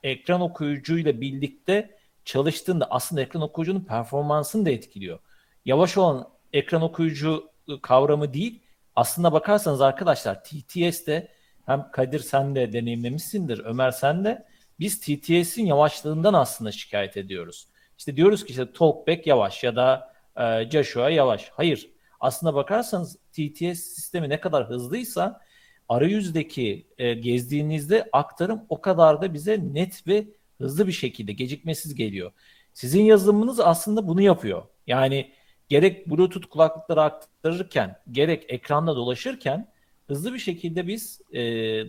ekran 0.03 0.41
okuyucuyla 0.41 1.21
birlikte 1.21 1.99
çalıştığında 2.25 2.87
aslında 2.91 3.23
ekran 3.23 3.43
okuyucunun 3.43 3.81
performansını 3.85 4.67
da 4.67 4.71
etkiliyor. 4.71 5.19
Yavaş 5.65 5.97
olan 5.99 6.29
ekran 6.53 6.83
okuyucu 6.83 7.51
kavramı 7.83 8.35
değil. 8.35 8.63
Aslında 8.97 9.33
bakarsanız 9.33 9.81
arkadaşlar 9.81 10.45
TTS'de 10.45 11.29
hem 11.71 11.91
Kadir 11.91 12.21
sen 12.21 12.55
de 12.55 12.73
deneyimlemişsindir, 12.73 13.59
Ömer 13.65 13.91
sen 13.91 14.25
de 14.25 14.47
biz 14.81 15.01
TTS'in 15.01 15.67
yavaşlığından 15.67 16.35
aslında 16.35 16.73
şikayet 16.73 17.17
ediyoruz. 17.17 17.69
İşte 17.99 18.17
diyoruz 18.17 18.45
ki 18.45 18.51
işte 18.51 18.73
Talkback 18.73 19.27
yavaş 19.27 19.65
ya 19.65 19.77
da 19.77 20.13
e, 20.37 20.71
Joshua 20.71 21.11
yavaş. 21.11 21.49
Hayır. 21.51 21.91
Aslında 22.21 22.55
bakarsanız 22.55 23.17
TTS 23.33 23.81
sistemi 23.81 24.29
ne 24.29 24.41
kadar 24.41 24.69
hızlıysa 24.69 25.41
arayüzdeki 25.89 26.87
e, 26.99 27.15
gezdiğinizde 27.15 28.09
aktarım 28.13 28.63
o 28.69 28.81
kadar 28.81 29.23
da 29.23 29.35
bize 29.35 29.61
net 29.73 30.07
ve 30.07 30.27
hızlı 30.59 30.87
bir 30.87 30.93
şekilde 30.93 31.33
gecikmesiz 31.33 31.95
geliyor. 31.95 32.33
Sizin 32.73 33.03
yazılımınız 33.03 33.61
aslında 33.61 34.09
bunu 34.09 34.23
yapıyor. 34.23 34.63
Yani 34.87 35.33
gerek 35.69 36.11
Bluetooth 36.11 36.47
kulaklıkları 36.51 37.03
aktarırken 37.03 37.97
gerek 38.11 38.45
ekranda 38.49 38.97
dolaşırken 38.97 39.70
hızlı 40.11 40.35
bir 40.35 40.39
şekilde 40.39 40.87
biz 40.87 41.21
e, 41.33 41.41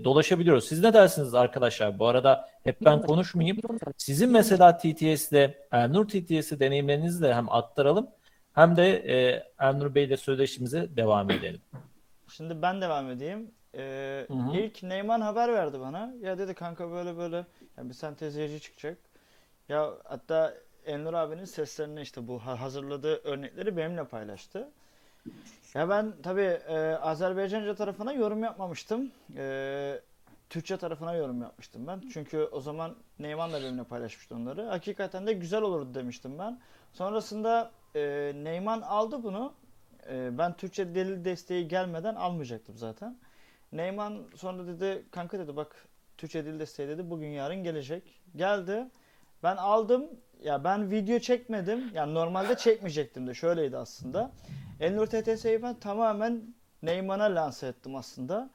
dolaşabiliyoruz. 0.04 0.68
Siz 0.68 0.84
ne 0.84 0.94
dersiniz 0.94 1.34
arkadaşlar? 1.34 2.00
Bu 2.00 2.08
arada 2.08 2.50
hep 2.63 2.82
ben 2.86 3.01
konuşmayayım. 3.01 3.58
Sizin 3.98 4.32
mesela 4.32 4.78
TTS'de, 4.78 5.68
Elnur 5.72 6.08
TTS'i 6.08 6.60
deneyimlerinizi 6.60 7.22
de 7.24 7.34
hem 7.34 7.50
aktaralım 7.51 8.08
hem 8.54 8.75
de 8.75 8.90
e, 8.98 9.44
Elnur 9.60 9.96
Bey 9.96 10.04
ile 10.04 10.18
söyleşimize 10.18 10.96
devam 10.96 11.32
edelim. 11.32 11.62
Şimdi 12.28 12.62
ben 12.62 12.82
devam 12.82 13.10
edeyim. 13.10 13.51
Ee, 13.78 14.25
Hı 14.28 14.34
hı. 14.34 14.58
ilk 14.58 14.84
Neyman 14.84 15.22
haber 15.22 15.54
verdi 15.54 15.80
bana. 15.80 16.13
Ya 16.22 16.38
dedi 16.38 16.54
kanka 16.54 16.92
böyle 16.92 17.18
böyle 17.18 17.36
ya 17.78 17.90
bir 17.90 17.94
sentezleyici 17.94 18.60
çıkacak. 18.60 18.98
Ya 19.70 19.90
hatta 20.04 20.54
Enlur 20.86 21.13
abinin 21.13 21.46
seslerini 21.46 22.01
işte 22.01 22.28
bu 22.28 22.40
ha- 22.40 22.62
hazırladığı 22.62 23.16
örnekleri 23.24 23.78
benimle 23.78 24.04
paylaştı. 24.04 24.70
Ya 25.74 25.90
ben 25.90 26.13
tabii 26.24 26.42
e, 26.68 26.78
Azerbaycanca 26.96 27.75
tarafına 27.75 28.13
yorum 28.13 28.44
yapmamıştım. 28.44 29.12
E, 29.38 30.01
Türkçe 30.50 30.78
tarafına 30.78 31.13
yorum 31.13 31.42
yapmıştım 31.42 31.88
ben. 31.88 32.01
Çünkü 32.13 32.38
o 32.51 32.60
zaman 32.60 32.96
Neyman 33.20 33.54
da 33.54 33.62
benimle 33.62 33.84
paylaşmıştı 33.84 34.36
onları. 34.36 34.66
Hakikaten 34.66 35.28
de 35.28 35.34
güzel 35.34 35.62
olurdu 35.62 35.94
demiştim 35.94 36.40
ben. 36.40 36.60
Sonrasında 36.94 37.72
e, 37.96 38.32
Neyman 38.36 38.82
aldı 38.82 39.24
bunu. 39.24 39.54
E, 40.10 40.38
ben 40.38 40.58
Türkçe 40.58 40.96
delil 40.96 41.25
desteği 41.25 41.68
gelmeden 41.68 42.16
almayacaktım 42.16 42.78
zaten. 42.78 43.18
Neyman 43.72 44.18
sonra 44.36 44.68
dedi 44.68 45.06
kanka 45.12 45.40
dedi 45.40 45.56
bak 45.56 45.88
Türkçe 46.18 46.46
dil 46.46 46.60
desteği 46.60 46.88
dedi 46.88 47.10
bugün 47.10 47.28
yarın 47.28 47.63
gelecek. 47.63 48.22
Geldi. 48.36 48.86
Ben 49.43 49.57
aldım. 49.57 50.05
Ya 50.43 50.63
ben 50.63 50.91
video 50.91 51.19
çekmedim. 51.19 51.91
Yani 51.93 52.13
normalde 52.13 52.55
çekmeyecektim 52.57 53.27
de 53.27 53.33
şöyleydi 53.33 53.77
aslında. 53.77 54.31
Elnur 54.79 55.07
TTS'yi 55.07 55.63
ben 55.63 55.75
tamamen 55.75 56.41
Neyman'a 56.83 57.24
lanse 57.36 57.67
ettim 57.67 57.95
aslında. 57.95 58.50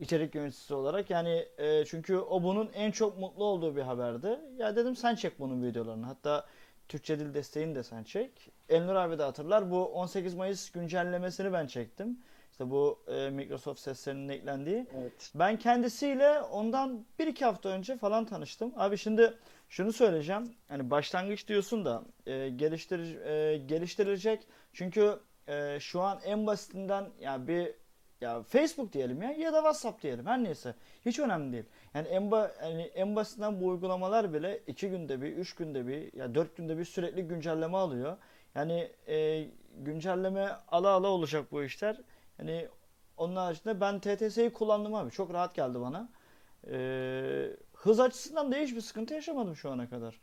İçerik 0.00 0.34
yöneticisi 0.34 0.74
olarak. 0.74 1.10
Yani 1.10 1.46
e, 1.58 1.84
çünkü 1.84 2.16
o 2.16 2.42
bunun 2.42 2.70
en 2.74 2.90
çok 2.90 3.18
mutlu 3.18 3.44
olduğu 3.44 3.76
bir 3.76 3.82
haberdi. 3.82 4.40
Ya 4.58 4.76
dedim 4.76 4.96
sen 4.96 5.14
çek 5.14 5.38
bunun 5.38 5.62
videolarını. 5.62 6.06
Hatta 6.06 6.44
Türkçe 6.88 7.18
dil 7.18 7.34
desteğini 7.34 7.74
de 7.74 7.82
sen 7.82 8.02
çek. 8.02 8.30
Elnur 8.68 8.94
abi 8.94 9.18
de 9.18 9.22
hatırlar. 9.22 9.70
Bu 9.70 9.86
18 9.86 10.34
Mayıs 10.34 10.70
güncellemesini 10.70 11.52
ben 11.52 11.66
çektim. 11.66 12.18
İşte 12.50 12.70
bu 12.70 12.98
e, 13.08 13.30
Microsoft 13.30 13.80
seslerinin 13.80 14.28
eklendiği. 14.28 14.86
Evet. 14.98 15.32
Ben 15.34 15.58
kendisiyle 15.58 16.40
ondan 16.40 17.04
bir 17.18 17.26
iki 17.26 17.44
hafta 17.44 17.68
önce 17.68 17.96
falan 17.96 18.24
tanıştım. 18.24 18.72
Abi 18.76 18.98
şimdi 18.98 19.34
şunu 19.68 19.92
söyleyeceğim. 19.92 20.54
Hani 20.68 20.90
başlangıç 20.90 21.48
diyorsun 21.48 21.84
da 21.84 22.04
e, 22.26 22.48
geliştir 22.48 23.20
e, 23.24 23.58
geliştirilecek. 23.58 24.46
Çünkü 24.72 25.18
e, 25.48 25.80
şu 25.80 26.00
an 26.00 26.20
en 26.24 26.46
basitinden 26.46 27.10
ya 27.20 27.48
bir 27.48 27.74
ya 28.20 28.42
Facebook 28.42 28.92
diyelim 28.92 29.22
ya 29.22 29.32
ya 29.32 29.52
da 29.52 29.56
WhatsApp 29.56 30.02
diyelim 30.02 30.26
her 30.26 30.44
neyse. 30.44 30.74
Hiç 31.06 31.18
önemli 31.18 31.52
değil. 31.52 31.64
Yani 31.94 32.08
en 32.08 32.30
ba 32.30 32.52
yani 32.62 32.82
en 32.82 33.16
basitinden 33.16 33.60
bu 33.60 33.66
uygulamalar 33.66 34.34
bile 34.34 34.60
iki 34.66 34.88
günde 34.88 35.22
bir, 35.22 35.36
üç 35.36 35.54
günde 35.54 35.86
bir 35.86 36.12
ya 36.12 36.34
dört 36.34 36.56
günde 36.56 36.78
bir 36.78 36.84
sürekli 36.84 37.22
güncelleme 37.22 37.76
alıyor. 37.76 38.16
Yani 38.54 38.90
e, 39.08 39.48
güncelleme 39.78 40.48
ala 40.68 40.90
ala 40.90 41.08
olacak 41.08 41.52
bu 41.52 41.62
işler. 41.62 42.00
Yani 42.38 42.68
onun 43.16 43.36
haricinde 43.36 43.80
ben 43.80 44.00
TTS'yi 44.00 44.52
kullandım 44.52 44.94
abi. 44.94 45.10
Çok 45.10 45.32
rahat 45.32 45.54
geldi 45.54 45.80
bana. 45.80 46.08
E, 46.70 46.76
hız 47.84 48.00
açısından 48.00 48.52
da 48.52 48.56
hiçbir 48.56 48.80
sıkıntı 48.80 49.14
yaşamadım 49.14 49.56
şu 49.56 49.70
ana 49.70 49.88
kadar. 49.90 50.20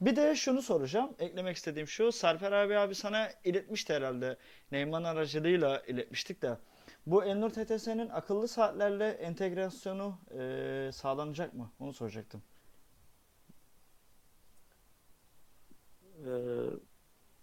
Bir 0.00 0.16
de 0.16 0.34
şunu 0.34 0.62
soracağım. 0.62 1.10
Eklemek 1.18 1.56
istediğim 1.56 1.88
şu. 1.88 2.12
Sarper 2.12 2.52
abi 2.52 2.76
abi 2.76 2.94
sana 2.94 3.28
iletmişti 3.44 3.94
herhalde. 3.94 4.36
Neyman 4.72 5.04
aracılığıyla 5.04 5.82
iletmiştik 5.86 6.42
de. 6.42 6.58
Bu 7.06 7.24
Elnur 7.24 7.50
TTS'nin 7.50 8.08
akıllı 8.08 8.48
saatlerle 8.48 9.08
entegrasyonu 9.08 10.18
e, 10.38 10.90
sağlanacak 10.92 11.54
mı? 11.54 11.70
Onu 11.80 11.92
soracaktım. 11.92 12.42
Ee, 16.26 16.30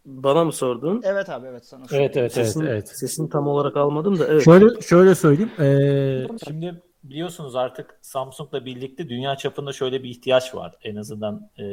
bana 0.06 0.44
mı 0.44 0.52
sordun? 0.54 1.02
Evet 1.04 1.30
abi 1.30 1.48
evet 1.48 1.66
sana 1.66 1.80
Evet 1.82 1.90
soruyorum. 1.90 2.12
evet 2.20 2.38
evet 2.38 2.48
Sesin, 2.48 2.66
evet. 2.66 2.90
sesini 2.98 3.30
tam 3.30 3.48
olarak 3.48 3.78
almadım 3.78 4.20
da 4.20 4.28
evet. 4.28 4.46
Şöyle 4.46 4.82
şöyle 4.82 5.16
söyleyeyim. 5.16 5.52
Ee, 5.60 6.28
Şimdi 6.48 6.82
biliyorsunuz 7.10 7.56
artık 7.56 8.00
Samsung'la 8.02 8.66
birlikte 8.66 9.10
dünya 9.10 9.36
çapında 9.36 9.74
şöyle 9.74 10.04
bir 10.04 10.10
ihtiyaç 10.10 10.56
var. 10.56 10.76
En 10.84 10.96
azından 10.96 11.50
e, 11.60 11.64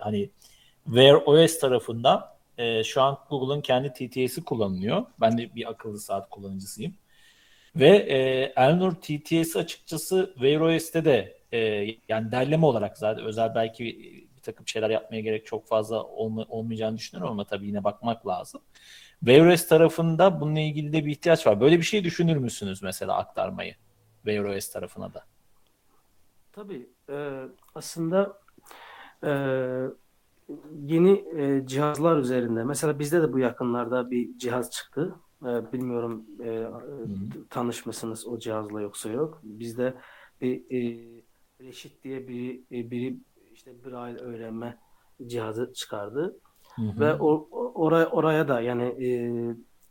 hani 0.00 0.30
Wear 0.84 1.14
OS 1.14 1.58
tarafından 1.58 2.26
e, 2.58 2.84
şu 2.84 3.02
an 3.02 3.18
Google'ın 3.30 3.60
kendi 3.60 3.92
TTS'i 3.92 4.44
kullanılıyor. 4.44 5.06
Ben 5.20 5.38
de 5.38 5.54
bir 5.54 5.70
akıllı 5.70 6.00
saat 6.00 6.30
kullanıcısıyım. 6.30 6.94
Ve 7.76 7.88
e, 7.88 8.18
Elnur 8.56 8.92
TTS 8.94 9.56
açıkçası 9.56 10.30
Wear 10.34 10.60
OS'te 10.60 11.04
de 11.04 11.38
e, 11.52 11.58
yani 12.08 12.32
derleme 12.32 12.66
olarak 12.66 12.98
zaten 12.98 13.24
özel 13.24 13.54
belki 13.54 13.84
bir 14.36 14.42
takım 14.42 14.68
şeyler 14.68 14.90
yapmaya 14.90 15.20
gerek 15.20 15.46
çok 15.46 15.66
fazla 15.68 16.02
olma, 16.04 16.46
olmayacağını 16.48 16.96
düşünüyorum 16.96 17.32
ama 17.32 17.44
tabii 17.44 17.66
yine 17.66 17.84
bakmak 17.84 18.26
lazım. 18.26 18.60
Wear 19.20 19.46
OS 19.46 19.68
tarafında 19.68 20.40
bununla 20.40 20.60
ilgili 20.60 20.92
de 20.92 21.04
bir 21.04 21.10
ihtiyaç 21.10 21.46
var. 21.46 21.60
Böyle 21.60 21.78
bir 21.78 21.82
şey 21.82 22.04
düşünür 22.04 22.36
müsünüz 22.36 22.82
mesela 22.82 23.16
aktarmayı? 23.16 23.74
Wear 24.32 24.56
OS 24.56 24.70
tarafına 24.72 25.14
da. 25.14 25.24
Tabii 26.52 26.90
e, 27.10 27.42
aslında 27.74 28.40
e, 29.24 29.30
yeni 30.82 31.24
e, 31.40 31.66
cihazlar 31.66 32.16
üzerinde 32.16 32.64
mesela 32.64 32.98
bizde 32.98 33.22
de 33.22 33.32
bu 33.32 33.38
yakınlarda 33.38 34.10
bir 34.10 34.38
cihaz 34.38 34.70
çıktı. 34.70 35.14
E, 35.42 35.72
bilmiyorum 35.72 36.24
e, 36.40 36.48
e, 36.50 36.66
tanışmışsınız 37.50 38.26
o 38.26 38.38
cihazla 38.38 38.80
yoksa 38.80 39.08
yok. 39.10 39.40
Bizde 39.42 39.94
bir 40.40 40.56
e, 40.70 41.08
Reşit 41.60 42.04
diye 42.04 42.28
biri, 42.28 42.62
e, 42.72 42.90
biri 42.90 43.16
işte 43.52 43.84
bir 43.84 43.92
ay 43.92 44.14
öğrenme 44.20 44.78
cihazı 45.26 45.72
çıkardı. 45.72 46.40
Ve 47.00 47.14
o, 47.14 47.48
o- 47.50 47.72
oraya 47.84 48.06
oraya 48.06 48.48
da 48.48 48.60
yani 48.60 48.82
e, 49.04 49.10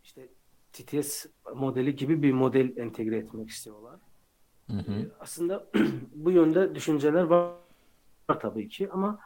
işte 0.03 0.29
TTS 0.74 1.25
modeli 1.56 1.96
gibi 1.96 2.24
bir 2.24 2.34
model 2.34 2.77
entegre 2.77 3.17
etmek 3.17 3.50
istiyorlar. 3.50 4.00
Hı 4.72 4.78
hı. 4.78 4.92
Ee, 4.92 5.08
Aslında 5.20 5.68
bu 6.16 6.32
yönde 6.32 6.76
düşünceler 6.76 7.24
var, 7.24 7.52
var 8.30 8.40
tabii 8.40 8.70
ki 8.70 8.90
ama 8.92 9.20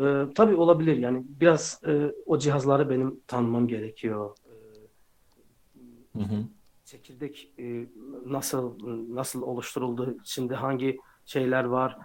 e, 0.00 0.24
tabii 0.34 0.54
olabilir 0.56 0.96
yani 0.96 1.24
biraz 1.28 1.80
e, 1.86 2.14
o 2.26 2.38
cihazları 2.38 2.90
benim 2.90 3.20
tanımam 3.26 3.68
gerekiyor. 3.68 4.36
E, 4.46 6.18
Hı 6.18 6.24
hı. 6.24 6.44
çekirdek 6.84 7.52
e, 7.58 7.86
nasıl 8.26 8.78
nasıl 9.14 9.42
oluşturuldu, 9.42 10.16
içinde 10.20 10.54
hangi 10.54 10.98
şeyler 11.26 11.64
var. 11.64 11.98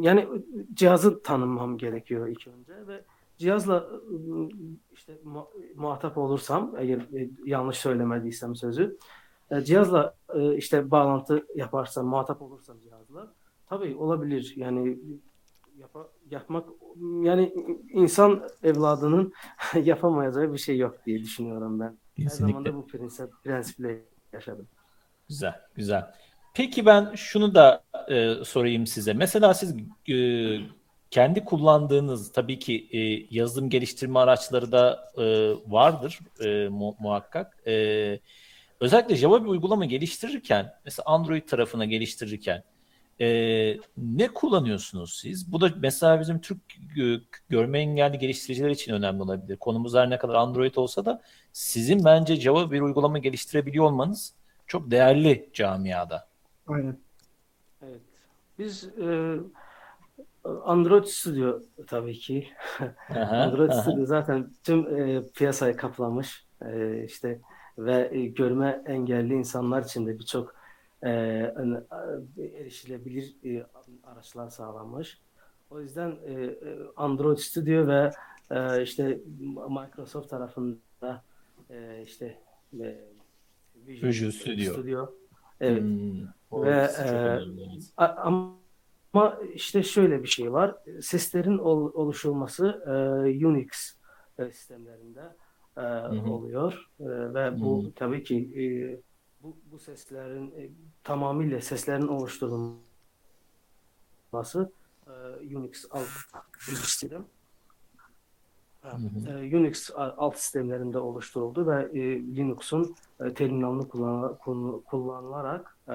Yani 0.00 0.28
cihazı 0.74 1.22
tanımam 1.22 1.78
gerekiyor 1.78 2.28
ilk 2.28 2.46
önce 2.46 2.86
ve 2.86 3.04
cihazla 3.38 3.76
e, 3.78 4.14
işte 4.92 5.18
mu- 5.24 5.50
muhatap 5.76 6.18
olursam 6.18 6.74
eğer 6.78 6.98
e, 6.98 7.30
yanlış 7.44 7.76
söylemediysem 7.78 8.56
sözü 8.56 8.96
e, 9.50 9.60
cihazla 9.60 10.14
e, 10.38 10.56
işte 10.56 10.90
bağlantı 10.90 11.46
yaparsam, 11.54 12.06
muhatap 12.06 12.42
olursam 12.42 12.76
cihazla 12.80 13.32
tabii 13.66 13.96
olabilir. 13.96 14.52
Yani 14.56 14.98
yapa- 15.78 16.08
yapmak 16.30 16.68
yani 17.22 17.54
insan 17.92 18.48
evladının 18.62 19.32
yapamayacağı 19.82 20.52
bir 20.52 20.58
şey 20.58 20.78
yok 20.78 20.96
diye 21.06 21.18
düşünüyorum 21.22 21.80
ben. 21.80 21.98
Her 22.16 22.28
zaman 22.28 22.52
Kesinlikle. 22.52 22.72
da 22.72 22.76
bu 22.76 22.86
prensip, 22.86 23.30
prensiple 23.44 24.02
yaşadım. 24.32 24.66
Güzel, 25.28 25.60
güzel. 25.74 26.12
Peki 26.54 26.86
ben 26.86 27.14
şunu 27.14 27.54
da 27.54 27.84
e, 28.08 28.34
sorayım 28.44 28.86
size. 28.86 29.12
Mesela 29.12 29.54
siz 29.54 29.76
e, 30.08 30.16
kendi 31.10 31.44
kullandığınız 31.44 32.32
tabii 32.32 32.58
ki 32.58 32.88
e, 32.92 32.98
yazılım 33.36 33.70
geliştirme 33.70 34.18
araçları 34.18 34.72
da 34.72 35.10
e, 35.18 35.24
vardır 35.72 36.18
e, 36.40 36.68
mu- 36.68 36.96
muhakkak. 37.00 37.56
E, 37.66 37.72
özellikle 38.80 39.16
Java 39.16 39.44
bir 39.44 39.48
uygulama 39.48 39.84
geliştirirken, 39.84 40.74
mesela 40.84 41.04
Android 41.06 41.48
tarafına 41.48 41.84
geliştirirken 41.84 42.64
e, 43.20 43.26
ne 43.96 44.28
kullanıyorsunuz 44.28 45.18
siz? 45.20 45.52
Bu 45.52 45.60
da 45.60 45.70
mesela 45.76 46.20
bizim 46.20 46.40
Türk 46.40 46.58
e, 47.00 47.20
görme 47.48 47.78
engelli 47.78 48.18
geliştiriciler 48.18 48.70
için 48.70 48.92
önemli 48.92 49.22
olabilir. 49.22 49.56
Konumuz 49.56 49.94
her 49.94 50.10
ne 50.10 50.18
kadar 50.18 50.34
Android 50.34 50.74
olsa 50.74 51.04
da 51.04 51.22
sizin 51.52 52.04
bence 52.04 52.36
Java 52.36 52.70
bir 52.70 52.80
uygulama 52.80 53.18
geliştirebiliyor 53.18 53.84
olmanız 53.84 54.34
çok 54.66 54.90
değerli 54.90 55.50
camiada. 55.54 56.28
aynen. 56.66 56.98
Evet. 57.82 58.00
Biz 58.58 58.84
e, 58.84 59.36
Android 60.64 61.04
Studio 61.04 61.60
tabii 61.86 62.18
ki. 62.18 62.48
Aha, 63.10 63.36
Android 63.36 63.70
aha. 63.70 63.82
Studio 63.82 64.06
zaten 64.06 64.50
tüm 64.64 65.00
e, 65.00 65.22
piyasayı 65.34 65.76
kaplamış. 65.76 66.46
E, 66.62 67.04
işte 67.04 67.40
ve 67.78 68.08
e, 68.12 68.26
görme 68.26 68.82
engelli 68.86 69.34
insanlar 69.34 69.82
için 69.84 70.06
de 70.06 70.18
birçok 70.18 70.54
e, 71.02 71.10
e, 71.10 72.44
erişilebilir 72.60 73.36
e, 73.44 73.66
araçlar 74.04 74.48
sağlanmış. 74.48 75.18
O 75.70 75.80
yüzden 75.80 76.10
e, 76.10 76.56
Android 76.96 77.38
Studio 77.38 77.86
ve 77.86 78.10
e, 78.50 78.82
işte 78.82 79.20
Microsoft 79.68 80.30
tarafında 80.30 81.22
e, 81.70 82.02
işte 82.06 82.38
e, 82.80 83.00
Visual, 83.86 84.08
Visual 84.10 84.30
Studio. 84.72 85.14
Evet. 85.60 85.82
Hmm, 85.82 86.22
Ve, 86.52 86.70
e, 86.98 88.04
Ama 89.12 89.38
işte 89.54 89.82
şöyle 89.82 90.22
bir 90.22 90.28
şey 90.28 90.52
var. 90.52 90.74
Seslerin 91.00 91.58
ol- 91.58 91.92
oluşulması 91.94 92.66
e, 92.86 93.46
Unix 93.46 93.68
e, 94.38 94.50
sistemlerinde 94.50 95.22
e, 95.76 95.80
oluyor 96.30 96.88
E, 97.00 97.04
ve 97.34 97.60
bu 97.60 97.84
Hı. 97.84 97.92
tabii 97.96 98.22
ki 98.24 98.36
e, 98.56 98.64
bu, 99.42 99.56
bu 99.72 99.78
seslerin 99.78 100.50
e, 100.50 100.70
tamamıyla 101.04 101.60
seslerin 101.60 102.08
oluşturulması 102.08 102.80
e, 105.06 105.10
Unix 105.56 105.84
alt 105.90 106.08
sistem. 106.68 107.24
E, 109.26 109.56
Unix 109.56 109.90
alt 109.96 110.36
sistemlerinde 110.38 110.98
oluşturuldu 110.98 111.66
ve 111.66 111.82
e, 112.00 112.00
Linux'un 112.36 112.94
e, 113.20 113.34
terminalini 113.34 113.82
kullan- 113.88 114.38
kullan- 114.38 114.82
kullanılarak 114.82 115.76
e, 115.88 115.94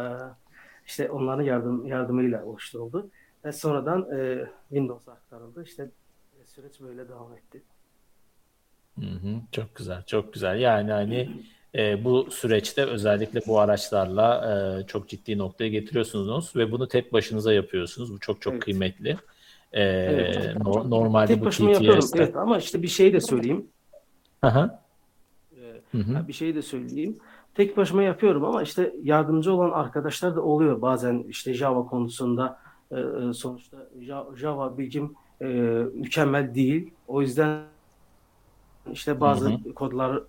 işte 0.86 1.12
onların 1.12 1.44
yardım 1.44 1.86
yardımıyla 1.86 2.46
oluşturuldu. 2.46 3.10
Ve 3.46 3.52
sonradan 3.52 4.12
e, 4.20 4.46
Windows'a 4.70 5.12
aktarıldı. 5.12 5.64
İşte 5.64 5.92
e, 6.42 6.46
süreç 6.46 6.82
böyle 6.82 7.10
devam 7.10 7.34
etti. 7.34 7.64
Hı 9.00 9.06
hı, 9.06 9.42
çok 9.52 9.76
güzel, 9.76 10.04
çok 10.06 10.34
güzel. 10.34 10.60
Yani 10.60 10.92
hani 10.92 11.30
e, 11.76 12.04
bu 12.06 12.32
süreçte 12.32 12.86
özellikle 12.86 13.42
bu 13.48 13.60
araçlarla 13.60 14.52
e, 14.84 14.88
çok 14.88 15.10
ciddi 15.10 15.38
noktaya 15.38 15.70
getiriyorsunuz 15.70 16.56
ve 16.56 16.72
bunu 16.72 16.88
tek 16.88 17.14
başınıza 17.14 17.54
yapıyorsunuz. 17.54 18.14
Bu 18.14 18.20
çok 18.20 18.42
çok 18.42 18.54
Evet. 18.54 18.64
kıymetli. 18.64 19.18
E, 19.72 19.82
Evet. 19.84 20.56
no- 20.66 20.90
normalde 20.90 21.28
Tek 21.28 21.42
bu 21.42 21.46
başıma 21.46 21.70
yapıyorum. 21.72 22.00
TTS'te. 22.00 22.24
Evet 22.24 22.36
ama 22.36 22.58
işte 22.58 22.82
bir 22.82 22.88
şey 22.88 23.14
de 23.14 23.20
söyleyeyim. 23.20 23.68
Aha, 24.42 24.82
E, 25.58 25.82
hı 25.92 25.98
hı. 25.98 26.28
Bir 26.28 26.34
şey 26.34 26.56
de 26.56 26.62
söyleyeyim. 26.62 27.18
Tek 27.56 27.78
başıma 27.78 28.04
yapıyorum 28.04 28.46
ama 28.46 28.64
işte 28.64 28.94
yardımcı 29.04 29.54
olan 29.54 29.72
arkadaşlar 29.72 30.36
da 30.36 30.42
oluyor 30.42 30.82
bazen 30.82 31.24
işte 31.30 31.54
Java 31.54 31.86
konusunda 31.86 32.60
e, 32.92 33.00
e, 33.00 33.34
sonuçta 33.34 33.78
Ja- 34.00 34.38
Java 34.38 34.78
bilgim 34.78 35.14
e, 35.42 35.46
mükemmel 35.94 36.56
değil. 36.56 36.94
O 37.08 37.22
yüzden 37.22 37.62
işte 38.92 39.20
bazı 39.20 39.50
Hı 39.50 39.74
kodlar 39.74 40.16
e, 40.16 40.22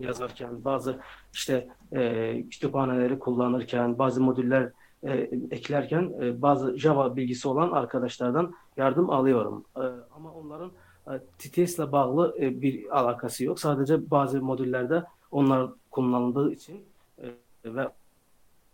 yazarken, 0.00 0.64
bazı 0.64 0.98
işte 1.32 1.68
e, 1.92 2.42
kütüphaneleri 2.50 3.18
kullanırken, 3.18 3.98
bazı 3.98 4.20
modüller 4.20 4.70
e, 5.02 5.12
eklerken 5.50 6.12
e, 6.22 6.42
bazı 6.42 6.78
Java 6.78 7.16
bilgisi 7.16 7.48
olan 7.48 7.70
arkadaşlardan 7.70 8.54
yardım 8.76 9.10
alıyorum. 9.10 9.64
E, 9.76 9.80
ama 10.16 10.32
onların 10.34 10.72
e, 11.06 11.18
TTS 11.38 11.78
ile 11.78 11.92
bağlı 11.92 12.36
e, 12.40 12.60
bir 12.60 12.98
alakası 12.98 13.44
yok. 13.44 13.60
Sadece 13.60 14.10
bazı 14.10 14.42
modüllerde 14.42 15.04
onlar 15.30 15.70
kullanıldığı 15.90 16.52
için 16.52 16.84
e, 17.22 17.34
ve 17.64 17.88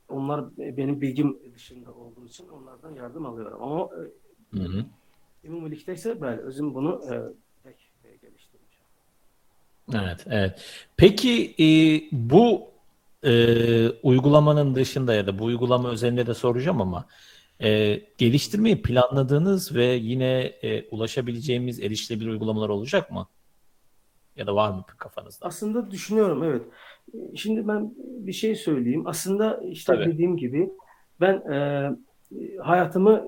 onlar 0.08 0.44
benim 0.58 1.00
bilgim 1.00 1.38
dışında 1.54 1.90
olduğu 1.90 2.26
için 2.26 2.48
onlardan 2.48 2.94
yardım 2.94 3.26
alıyorum. 3.26 3.62
Ama 3.62 3.88
e, 4.52 4.58
Hı 4.58 4.64
hı. 4.64 5.92
ise 5.92 6.22
ben 6.22 6.38
özüm 6.38 6.74
bunu 6.74 7.00
e. 7.12 7.49
Evet, 9.94 10.26
evet. 10.30 10.60
Peki 10.96 11.54
e, 11.58 11.66
bu 12.12 12.70
e, 13.24 13.88
uygulamanın 13.88 14.74
dışında 14.74 15.14
ya 15.14 15.26
da 15.26 15.38
bu 15.38 15.44
uygulama 15.44 15.92
üzerinde 15.92 16.26
de 16.26 16.34
soracağım 16.34 16.80
ama 16.80 17.06
e, 17.62 18.00
geliştirmeyi 18.18 18.82
planladığınız 18.82 19.74
ve 19.74 19.84
yine 19.84 20.40
e, 20.62 20.88
ulaşabileceğimiz 20.90 21.80
erişilebilir 21.80 22.28
uygulamalar 22.28 22.68
olacak 22.68 23.10
mı? 23.10 23.26
Ya 24.36 24.46
da 24.46 24.54
var 24.54 24.70
mı 24.70 24.84
kafanızda? 24.98 25.46
Aslında 25.46 25.90
düşünüyorum 25.90 26.42
evet. 26.44 26.62
Şimdi 27.36 27.68
ben 27.68 27.94
bir 27.98 28.32
şey 28.32 28.54
söyleyeyim. 28.54 29.06
Aslında 29.06 29.60
işte 29.70 29.92
Tabii. 29.92 30.12
dediğim 30.12 30.36
gibi 30.36 30.70
ben 31.20 31.34
e, 31.52 31.90
hayatımı 32.62 33.10
a- 33.10 33.24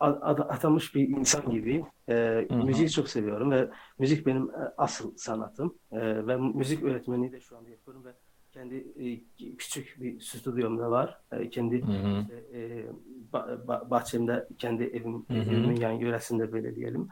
atamış 0.00 0.94
bir 0.94 1.08
insan 1.08 1.50
gibi 1.50 1.84
e, 2.08 2.14
Hı 2.50 2.54
hı. 2.54 2.64
müziği 2.64 2.90
çok 2.90 3.08
seviyorum 3.08 3.50
ve 3.50 3.68
müzik 3.98 4.26
benim 4.26 4.50
e, 4.50 4.72
asıl 4.76 5.16
sanatım. 5.16 5.74
E, 5.92 6.26
ve 6.26 6.36
müzik 6.36 6.82
öğretmenliği 6.82 7.32
de 7.32 7.40
şu 7.40 7.56
anda 7.56 7.70
yapıyorum 7.70 8.04
ve 8.04 8.12
kendi 8.52 8.74
e, 8.76 9.56
küçük 9.56 9.96
bir 10.00 10.20
stüdyom 10.20 10.78
da 10.78 10.90
var. 10.90 11.18
E, 11.32 11.50
kendi 11.50 11.82
Hı 11.82 11.92
hı. 11.92 12.20
işte, 12.22 12.58
e, 12.58 12.84
ba- 13.32 13.66
ba- 13.66 13.90
bahçemde 13.90 14.48
kendi 14.58 14.84
evim, 14.84 15.26
Hı 15.30 15.34
hı. 15.34 15.40
evimin 15.40 15.76
yan 15.76 15.92
yöresinde 15.92 16.52
böyle 16.52 16.76
diyelim. 16.76 17.08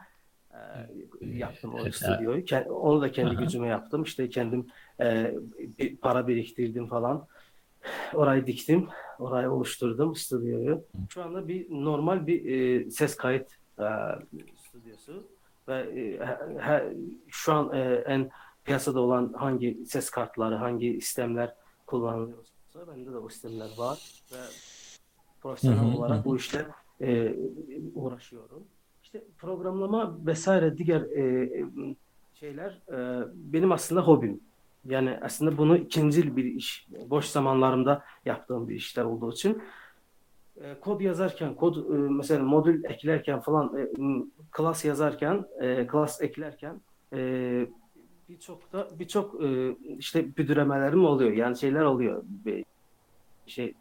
E, 0.51 0.57
yaptım 1.37 1.73
o 1.75 1.79
Evet, 1.83 1.95
stüdyoyu. 1.95 2.43
Onu 2.69 3.01
da 3.01 3.11
kendi 3.11 3.35
Aha. 3.35 3.43
gücüme 3.43 3.67
yaptım. 3.67 4.03
İşte 4.03 4.29
kendim 4.29 4.67
e, 5.01 5.33
para 6.01 6.27
biriktirdim 6.27 6.87
falan. 6.87 7.27
Orayı 8.13 8.47
diktim. 8.47 8.87
Orayı 9.19 9.51
oluşturdum 9.51 10.15
stüdyoyu. 10.15 10.83
Şu 11.09 11.23
anda 11.23 11.47
bir 11.47 11.67
normal 11.69 12.27
bir 12.27 12.45
e, 12.85 12.91
ses 12.91 13.15
kayıt 13.17 13.47
e, 13.79 13.85
stüdyosu 14.67 15.27
ve 15.67 15.75
e, 15.75 16.25
he- 16.59 16.93
şu 17.27 17.53
an 17.53 17.73
e, 17.73 18.03
en 18.07 18.29
piyasada 18.63 18.99
olan 18.99 19.33
hangi 19.33 19.85
ses 19.85 20.09
kartları, 20.09 20.55
hangi 20.55 21.01
sistemler 21.01 21.53
kullanılıyorsa 21.85 22.53
bende 22.87 23.13
de 23.13 23.17
o 23.17 23.29
sistemler 23.29 23.69
var 23.77 23.99
ve 24.31 24.37
profesyonel 25.41 25.79
Hı 25.79 25.85
hı, 25.85 25.97
olarak 25.97 26.19
hı. 26.19 26.25
bu 26.25 26.35
işle 26.37 26.65
e, 27.01 27.35
uğraşıyorum. 27.95 28.63
İşte 29.03 29.23
programlama 29.37 30.25
vesaire 30.25 30.77
diğer 30.77 31.01
e, 31.01 31.21
e, 31.43 31.65
şeyler 32.33 32.81
e, 32.91 33.27
benim 33.35 33.71
aslında 33.71 34.01
hobim. 34.01 34.41
Yani 34.85 35.19
aslında 35.21 35.57
bunu 35.57 35.77
ikincil 35.77 36.35
bir 36.35 36.45
iş, 36.45 36.87
boş 37.09 37.25
zamanlarımda 37.25 38.03
yaptığım 38.25 38.69
bir 38.69 38.75
işler 38.75 39.03
olduğu 39.03 39.31
için 39.31 39.61
e, 40.61 40.79
kod 40.79 41.01
yazarken, 41.01 41.55
kod 41.55 41.75
e, 41.75 41.97
mesela 41.97 42.43
modül 42.43 42.83
eklerken 42.83 43.39
falan, 43.39 43.77
e, 43.77 43.87
klas 44.51 44.85
yazarken, 44.85 45.45
e, 45.61 45.87
klas 45.87 46.21
eklerken 46.21 46.81
e, 47.13 47.67
birçok 48.29 48.73
da 48.73 48.87
birçok 48.99 49.43
e, 49.43 49.75
işte 49.97 50.37
büdüremelerim 50.37 51.05
oluyor. 51.05 51.31
Yani 51.31 51.57
şeyler 51.57 51.81
oluyor. 51.81 52.23
Bir 52.45 52.65
şey? 53.47 53.73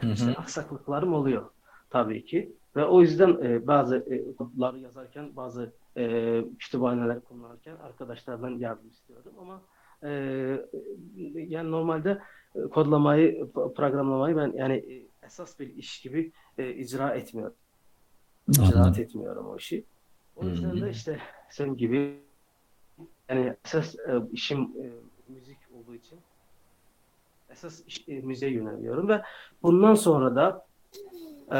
Hı 0.00 0.06
hı. 0.06 0.12
İşte 0.12 0.34
aksaklıklarım 0.36 1.14
oluyor 1.14 1.44
tabii 1.90 2.24
ki. 2.24 2.52
Ve 2.76 2.84
o 2.84 3.00
yüzden 3.00 3.38
e, 3.42 3.66
bazı 3.66 3.96
e, 3.96 4.34
kodları 4.34 4.78
yazarken, 4.78 5.36
bazı 5.36 5.72
e, 5.96 6.44
kütüphaneler 6.58 7.20
kullanırken 7.20 7.76
arkadaşlardan 7.76 8.58
yardım 8.58 8.88
istiyorum 8.88 9.32
ama 9.40 9.62
e, 10.02 10.10
yani 11.34 11.70
normalde 11.70 12.20
e, 12.54 12.60
kodlamayı, 12.60 13.50
programlamayı 13.52 14.36
ben 14.36 14.52
yani 14.56 14.74
e, 14.74 15.26
esas 15.26 15.60
bir 15.60 15.76
iş 15.76 16.00
gibi 16.00 16.32
e, 16.58 16.74
icra 16.74 17.14
etmiyorum. 17.14 17.54
İcraat 18.48 18.98
etmiyorum 18.98 19.46
o 19.46 19.56
işi. 19.56 19.84
O 20.36 20.46
yüzden 20.46 20.70
hı. 20.70 20.80
de 20.80 20.90
işte 20.90 21.20
senin 21.50 21.76
gibi 21.76 22.20
yani 23.28 23.56
esas 23.64 23.94
e, 23.94 24.22
işim 24.32 24.62
e, 24.62 24.84
müzik 25.28 25.58
olduğu 25.74 25.94
için 25.94 26.18
esas 27.50 27.82
iş, 27.86 28.08
e, 28.08 28.20
müziğe 28.20 28.52
yöneliyorum 28.52 29.08
ve 29.08 29.22
bundan 29.62 29.94
sonra 29.94 30.36
da 30.36 30.66
e, 31.50 31.58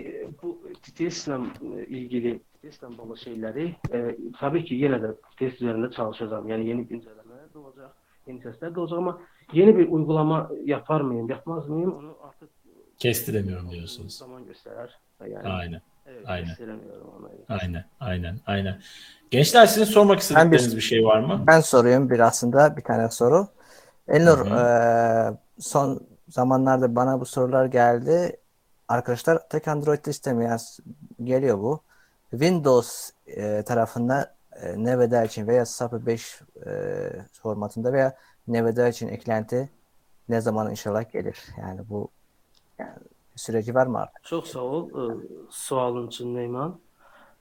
e, 0.00 0.28
bu 0.42 0.58
titreşimle 0.82 1.82
e, 1.82 1.86
ilgili 1.86 2.40
titreşimle 2.70 2.98
bağlı 2.98 3.18
şeyleri 3.18 3.76
e, 3.92 4.16
tabii 4.40 4.64
ki 4.64 4.74
yine 4.74 5.02
de 5.02 5.06
test 5.38 5.62
üzerinde 5.62 5.90
çalışacağım. 5.90 6.48
Yani 6.48 6.68
yeni 6.68 6.86
güncellemeler 6.86 7.54
de 7.54 7.58
olacak, 7.58 7.90
yeni 8.26 8.42
sesler 8.42 8.74
de 8.74 8.80
olacak 8.80 8.98
ama 8.98 9.20
yeni 9.52 9.78
bir 9.78 9.88
uygulama 9.88 10.50
yapar 10.64 11.00
mıyım, 11.00 11.30
yapmaz 11.30 11.68
mıyım 11.68 11.92
onu 11.96 12.16
artık 12.22 12.48
Kestiremiyorum 12.98 13.70
diyorsunuz. 13.70 14.18
zaman 14.18 14.44
gösterir. 14.44 14.90
Yani 15.28 15.48
Aynen, 15.48 15.80
evet, 16.06 16.26
aynen. 16.26 16.56
onu. 17.18 17.28
aynen, 17.48 17.84
aynen, 18.00 18.36
aynen. 18.46 18.78
Gençler 19.30 19.66
sizin 19.66 19.84
sormak 19.84 20.20
istedikleriniz 20.20 20.70
bir- 20.72 20.76
bir 20.76 20.82
şey 20.82 21.04
var 21.04 21.20
mı? 21.20 21.44
Ben 21.46 21.60
sorayım 21.60 22.10
bir 22.10 22.20
aslında 22.20 22.76
bir 22.76 22.82
tane 22.82 23.10
soru. 23.10 23.46
Elnur 24.08 24.46
Hı 24.46 24.50
eee, 25.30 25.38
son 25.58 26.00
zamanlarda 26.28 26.96
bana 26.96 27.20
bu 27.20 27.24
sorular 27.26 27.66
geldi. 27.66 28.36
Arkadaşlar 28.88 29.48
tek 29.48 29.68
Android'de 29.68 30.10
istemeyen 30.10 30.58
geliyor 31.24 31.58
bu. 31.58 31.80
Windows 32.38 33.10
eee, 33.26 33.62
tarafında 33.64 34.34
eee, 34.62 34.74
NVDA 34.84 35.24
için 35.24 35.46
veya 35.46 35.66
SAP 35.66 36.06
5 36.06 36.40
eee, 36.66 37.26
formatında 37.32 37.92
veya 37.92 38.16
NVDA 38.48 38.88
için 38.88 39.08
eklenti 39.08 39.70
ne 40.28 40.40
zaman 40.40 40.70
inşallah 40.70 41.12
gelir? 41.12 41.38
Yani 41.60 41.80
bu 41.88 42.08
yani 42.78 42.98
süreci 43.36 43.74
var 43.74 43.86
mı 43.86 43.98
artık? 43.98 44.24
Çok 44.24 44.46
sağ 44.46 44.60
ol 44.60 44.90
e, 44.90 45.26
sualın 45.50 46.06
için 46.06 46.34
Neyman. 46.34 46.80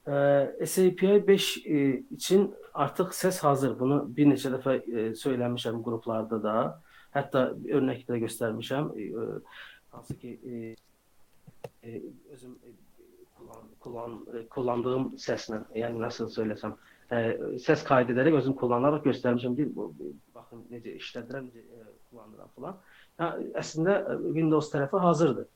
E, 0.08 0.66
SAPI 0.66 1.28
5 1.28 1.58
e, 1.66 2.00
için 2.12 2.56
artık 2.74 3.14
ses 3.14 3.40
hazır. 3.40 3.80
Bunu 3.80 4.18
bir 4.18 4.28
neçə 4.28 4.52
dəfə 4.58 4.76
e, 4.76 5.12
söyləmişəm 5.16 5.84
qruplarda 5.84 6.44
da. 6.44 6.82
Hətta 7.14 7.54
bir 7.64 7.74
örnek 7.78 8.08
də 8.10 8.18
göstərmişəm. 8.26 8.94
E, 9.00 9.04
e, 9.04 9.40
hansı 9.92 10.18
ki 10.18 10.40
e, 10.46 10.76
e, 11.90 12.02
özüm 12.32 12.52
e, 12.52 12.83
kullan, 13.54 13.70
kullan, 13.80 14.18
e, 14.36 14.48
kullandığım 14.50 15.08
səslə, 15.20 15.64
yəni 15.78 16.02
nasıl 16.02 16.30
söyləsəm, 16.34 16.76
ə, 17.10 17.18
e, 17.18 17.50
səs 17.64 17.84
qayıt 17.88 18.14
edərək 18.14 18.40
özüm 18.42 18.56
kullanaraq 18.60 19.06
göstərmişəm 19.08 19.58
ki, 19.58 19.68
baxın 20.36 20.64
necə 20.72 20.96
işlədirəm, 21.00 21.50
necə 21.50 21.64
e, 21.64 21.82
ə, 21.82 21.90
kullanıram 22.10 22.54
falan. 22.56 22.80
Yəni 23.22 23.52
əslində 23.62 23.98
Windows 24.24 24.72
tərəfi 24.74 25.02
hazırdır. 25.04 25.50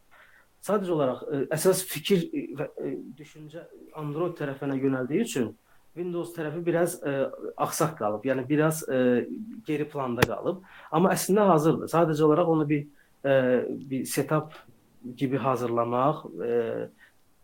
Sadəcə 0.67 0.93
olaraq 0.97 1.23
ə, 1.23 1.41
əsas 1.57 1.85
fikir 1.87 2.27
və 2.59 2.69
ə, 2.69 2.91
düşüncə 3.17 3.65
Android 3.97 4.37
tərəfinə 4.39 4.77
yönəldiyi 4.81 5.25
üçün 5.25 5.51
Windows 5.97 6.35
tərəfi 6.35 6.61
biraz 6.65 6.99
ə, 7.01 7.17
axsaq 7.65 7.97
qalıb, 7.97 8.25
yəni 8.29 8.45
biraz 8.49 8.83
ə, 8.85 9.25
geri 9.65 9.87
planda 9.89 10.25
qalıb. 10.29 10.61
Amma 10.93 11.15
əslində 11.15 11.47
hazırdır. 11.49 11.89
Sadəcə 11.93 12.25
olaraq 12.27 12.53
onu 12.53 12.67
bir 12.69 12.85
ə, 13.25 13.37
bir 13.89 14.05
setup 14.05 14.53
kimi 15.17 15.39
hazırlamaq, 15.41 16.25
ə, 16.27 16.61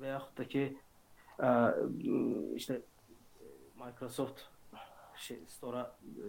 e, 0.04 0.06
veyahut 0.06 0.38
da 0.38 0.48
ki 0.48 0.78
e, 1.44 1.48
işte 2.56 2.82
Microsoft 3.86 4.42
şey 5.16 5.40
Store'a 5.48 5.96
e, 6.04 6.26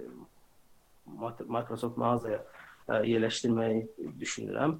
Microsoft 1.49 1.97
mağazaya 1.97 2.45
e, 2.89 2.95
yerleştirmeyi 2.95 3.89
düşünürəm. 4.21 4.77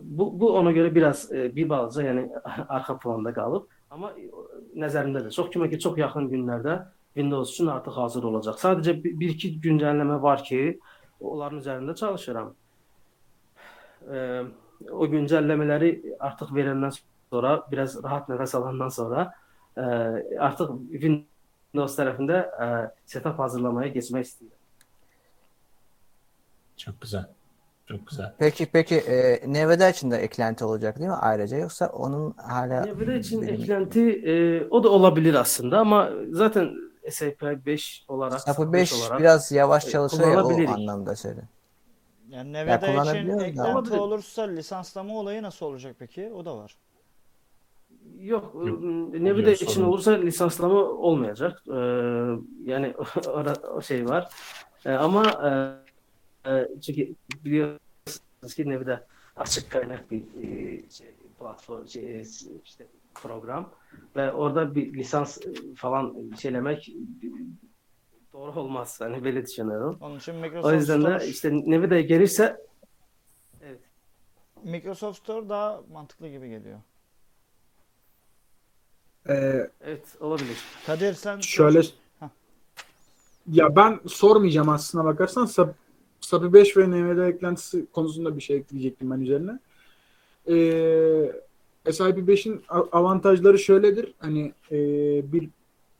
Bu, 0.00 0.40
bu 0.40 0.56
ona 0.56 0.72
göre 0.72 0.94
biraz 0.94 1.32
e, 1.32 1.56
bir 1.56 1.68
balaca 1.68 2.02
yani 2.08 2.30
arka 2.68 2.98
planda 2.98 3.32
kalıp 3.32 3.68
ama 3.90 4.10
e, 4.12 4.30
nəzərimdədir. 4.76 5.30
Çox 5.30 5.50
kimi 5.50 5.70
ki, 5.70 5.80
çox 5.80 5.98
yaxın 5.98 6.28
günlərdə 6.30 6.84
Windows 7.14 7.52
üçün 7.52 7.66
artıq 7.66 7.96
hazır 7.96 8.22
olacaq. 8.22 8.58
Sadəcə 8.60 8.96
bir, 9.04 9.20
bir 9.20 9.34
iki 9.34 9.54
güncəlləmə 9.60 10.20
var 10.22 10.44
ki, 10.44 10.78
onların 11.20 11.60
üzərində 11.62 11.96
çalışıram. 11.96 12.54
E, 14.12 14.42
o 14.92 15.06
güncəlləmələri 15.08 15.92
artıq 16.20 16.52
verəndən 16.54 16.92
sonra 16.92 17.15
biraz 17.72 18.02
rahat 18.02 18.28
nəfəs 18.28 18.56
alandan 18.56 18.88
sonra 18.88 19.34
e, 19.76 19.82
artıq 20.38 20.68
Windows 20.90 21.98
tərəfində 21.98 22.38
e, 22.64 22.90
setup 23.06 23.38
hazırlamaya 23.38 23.88
geçmək 23.88 24.24
istəyirəm. 24.28 24.60
Çok 26.76 27.00
güzel. 27.00 27.26
Çok 27.86 28.06
güzel. 28.06 28.34
Peki 28.38 28.66
peki 28.66 28.94
eee 28.94 29.42
NVDA 29.46 29.88
için 29.88 30.10
de 30.10 30.16
eklenti 30.16 30.64
olacak 30.64 30.98
değil 30.98 31.08
mi 31.08 31.14
ayrıca 31.16 31.56
yoksa 31.56 31.86
onun 31.86 32.32
hala 32.32 32.84
Nevre 32.84 33.18
için 33.18 33.42
benim- 33.42 33.54
eklenti 33.62 34.10
e, 34.10 34.66
o 34.70 34.84
da 34.84 34.88
olabilir 34.88 35.34
aslında 35.34 35.78
ama 35.78 36.10
zaten 36.30 36.70
SAP 37.10 37.42
5 37.66 38.04
olarak 38.08 38.40
SAP 38.40 38.72
beş 38.72 38.92
5 38.92 38.92
olarak 38.92 39.20
biraz 39.20 39.52
yavaş 39.52 39.86
e, 39.86 39.90
çalışıyor 39.90 40.30
ya 40.32 40.44
o 40.44 40.68
anlamda 40.68 41.16
söyle. 41.16 41.40
Yani 42.28 42.56
Ya 42.56 42.64
NVDA 42.64 43.12
için 43.14 43.28
da. 43.38 43.44
eklenti 43.44 43.94
olursa 43.94 44.42
lisanslama 44.42 45.14
olayı 45.14 45.42
nasıl 45.42 45.66
olacak 45.66 45.96
peki? 45.98 46.32
O 46.34 46.44
da 46.44 46.56
var. 46.56 46.76
Yok, 48.20 48.54
Yok, 48.54 48.84
e, 48.84 49.24
Nevre 49.24 49.42
oluyor, 49.42 49.52
için 49.52 49.82
olursa 49.82 50.12
lisanslama 50.12 50.80
olmayacak. 50.80 51.62
E, 51.68 51.76
yani 52.64 52.94
orada 53.26 53.52
o 53.70 53.82
şey 53.82 54.08
var. 54.08 54.28
E, 54.84 54.92
ama 54.92 55.24
e, 55.24 56.50
e, 56.50 56.68
çünkü 56.80 57.14
biliyorsunuz 57.44 58.54
ki 58.56 58.68
Nevre'de 58.68 59.04
açık 59.36 59.70
kaynak 59.70 60.10
bir 60.10 60.22
e, 60.42 60.90
şey, 60.90 61.06
platform 61.38 61.86
şey, 61.88 62.22
işte 62.64 62.86
program 63.14 63.70
ve 64.16 64.32
orada 64.32 64.74
bir 64.74 64.94
lisans 64.94 65.38
falan 65.76 66.30
şeylemek 66.40 66.92
doğru 68.32 68.60
olmaz. 68.60 69.00
Hani 69.00 69.24
böyle 69.24 69.46
düşünüyorum. 69.46 69.98
Onun 70.00 70.18
için 70.18 70.34
Microsoft 70.34 70.66
O 70.66 70.72
yüzden 70.72 71.00
Store, 71.00 71.20
de 71.20 71.28
işte 71.28 71.52
Nvidia 71.52 72.00
gelirse 72.00 72.56
evet, 73.62 73.80
Microsoft 74.62 75.18
Store 75.18 75.48
daha 75.48 75.82
mantıklı 75.92 76.28
gibi 76.28 76.48
geliyor. 76.48 76.78
Ee, 79.28 79.70
evet 79.84 80.02
olabilir. 80.20 80.56
Kadir 80.86 81.14
sen 81.14 81.40
şöyle 81.40 81.82
Hah. 82.20 82.28
ya 83.52 83.76
ben 83.76 84.00
sormayacağım 84.06 84.68
aslına 84.68 85.04
bakarsan 85.04 85.46
Sap, 85.46 85.74
SAPI 86.20 86.52
5 86.52 86.76
ve 86.76 86.90
NVIDIA 86.90 87.26
eklentisi 87.28 87.86
konusunda 87.92 88.36
bir 88.36 88.42
şey 88.42 88.56
ekleyecektim 88.56 89.10
ben 89.10 89.20
üzerine. 89.20 89.58
Ee, 90.48 91.92
SIP 91.92 92.28
5'in 92.28 92.62
a- 92.68 92.84
avantajları 92.98 93.58
şöyledir. 93.58 94.14
Hani 94.18 94.52
e, 94.70 94.76
bir 95.32 95.48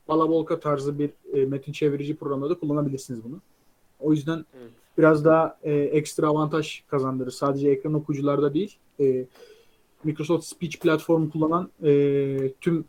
Balabolka 0.07 0.59
tarzı 0.59 0.99
bir 0.99 1.09
e, 1.33 1.45
metin 1.45 1.71
çevirici 1.71 2.15
programda 2.15 2.49
da 2.49 2.53
kullanabilirsiniz 2.59 3.23
bunu. 3.23 3.41
O 3.99 4.11
yüzden 4.13 4.45
Evet. 4.61 4.71
biraz 4.97 5.25
daha 5.25 5.57
e, 5.63 5.73
ekstra 5.73 6.27
avantaj 6.27 6.81
kazandırır. 6.87 7.31
Sadece 7.31 7.69
ekran 7.69 7.93
okuyucularda 7.93 8.53
değil. 8.53 8.77
e, 8.99 9.25
Microsoft 10.03 10.45
Speech 10.45 10.79
platformu 10.79 11.31
kullanan 11.31 11.69
e, 11.83 12.51
tüm 12.61 12.85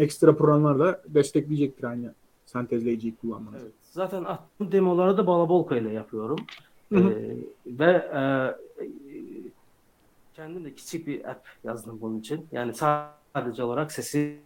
ekstra 0.00 0.36
programlar 0.36 0.78
da 0.78 1.02
destekleyecektir 1.08 1.84
aynı 1.84 2.14
sentezleyiciyi 2.46 3.14
kullanmanızı. 3.16 3.64
Evet. 3.64 3.74
Zaten 3.90 4.24
attığım 4.24 4.72
demoları 4.72 5.16
da 5.16 5.26
Balabolka 5.26 5.76
ile 5.76 5.92
yapıyorum. 5.92 6.38
Hı 6.92 6.98
hı. 6.98 7.10
Ee, 7.10 7.36
ve 7.66 7.92
e, 8.14 8.22
kendim 10.34 10.64
de 10.64 10.74
küçük 10.74 11.06
bir 11.06 11.30
app 11.30 11.48
yazdım 11.64 11.98
bunun 12.00 12.20
için. 12.20 12.46
Yani 12.52 12.74
sadece 12.74 13.64
olarak 13.64 13.92
sesi 13.92 14.36